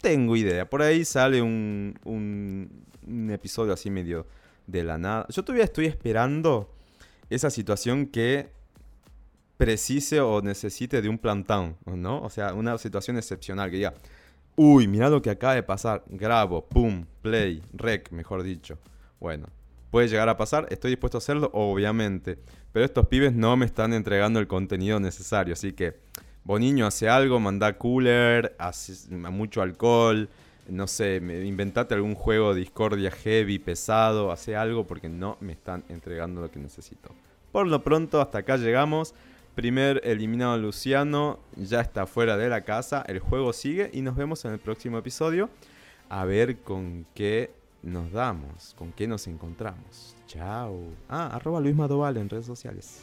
tengo 0.00 0.34
idea. 0.34 0.68
Por 0.68 0.82
ahí 0.82 1.04
sale 1.04 1.40
un, 1.40 1.96
un, 2.02 2.84
un 3.06 3.30
episodio 3.30 3.72
así 3.72 3.88
medio 3.88 4.26
de 4.66 4.82
la 4.82 4.98
nada. 4.98 5.26
Yo 5.28 5.44
todavía 5.44 5.64
estoy 5.64 5.86
esperando 5.86 6.74
esa 7.30 7.50
situación 7.50 8.06
que 8.06 8.50
precise 9.58 10.20
o 10.20 10.42
necesite 10.42 11.00
de 11.00 11.08
un 11.08 11.18
plantón, 11.18 11.76
¿no? 11.86 12.20
O 12.20 12.30
sea, 12.30 12.52
una 12.52 12.76
situación 12.78 13.16
excepcional 13.16 13.70
que 13.70 13.76
diga, 13.76 13.94
uy, 14.56 14.88
mira 14.88 15.08
lo 15.08 15.22
que 15.22 15.30
acaba 15.30 15.54
de 15.54 15.62
pasar, 15.62 16.02
grabo, 16.08 16.66
pum, 16.66 17.06
play, 17.22 17.62
rec, 17.74 18.10
mejor 18.10 18.42
dicho. 18.42 18.76
Bueno, 19.20 19.46
puede 19.90 20.08
llegar 20.08 20.28
a 20.28 20.36
pasar, 20.36 20.66
estoy 20.70 20.90
dispuesto 20.90 21.18
a 21.18 21.20
hacerlo, 21.20 21.50
obviamente, 21.52 22.38
pero 22.72 22.84
estos 22.84 23.06
pibes 23.06 23.32
no 23.32 23.56
me 23.56 23.66
están 23.66 23.92
entregando 23.92 24.40
el 24.40 24.46
contenido 24.46 25.00
necesario, 25.00 25.54
así 25.54 25.72
que, 25.72 25.96
Boniño 26.44 26.86
hace 26.86 27.10
algo, 27.10 27.38
manda 27.40 27.76
cooler, 27.76 28.56
hace 28.58 29.14
mucho 29.14 29.60
alcohol, 29.60 30.30
no 30.68 30.86
sé, 30.86 31.16
inventate 31.16 31.94
algún 31.94 32.14
juego 32.14 32.54
discordia 32.54 33.10
heavy, 33.10 33.58
pesado, 33.58 34.32
hace 34.32 34.56
algo 34.56 34.86
porque 34.86 35.10
no 35.10 35.36
me 35.40 35.52
están 35.52 35.84
entregando 35.90 36.40
lo 36.40 36.50
que 36.50 36.58
necesito. 36.58 37.10
Por 37.52 37.66
lo 37.66 37.82
pronto, 37.82 38.20
hasta 38.20 38.38
acá 38.38 38.56
llegamos. 38.56 39.14
Primer 39.54 40.00
eliminado 40.04 40.56
Luciano 40.56 41.40
ya 41.56 41.80
está 41.80 42.06
fuera 42.06 42.36
de 42.36 42.48
la 42.48 42.62
casa. 42.62 43.04
El 43.08 43.18
juego 43.18 43.52
sigue 43.52 43.90
y 43.92 44.02
nos 44.02 44.16
vemos 44.16 44.44
en 44.44 44.52
el 44.52 44.58
próximo 44.58 44.98
episodio. 44.98 45.50
A 46.08 46.24
ver 46.24 46.58
con 46.58 47.06
qué 47.14 47.50
nos 47.82 48.12
damos, 48.12 48.74
con 48.76 48.92
qué 48.92 49.06
nos 49.06 49.26
encontramos. 49.26 50.16
Chao. 50.26 50.80
Ah, 51.08 51.28
arroba 51.34 51.60
Luis 51.60 51.74
Madoval 51.74 52.16
en 52.16 52.28
redes 52.28 52.46
sociales. 52.46 53.02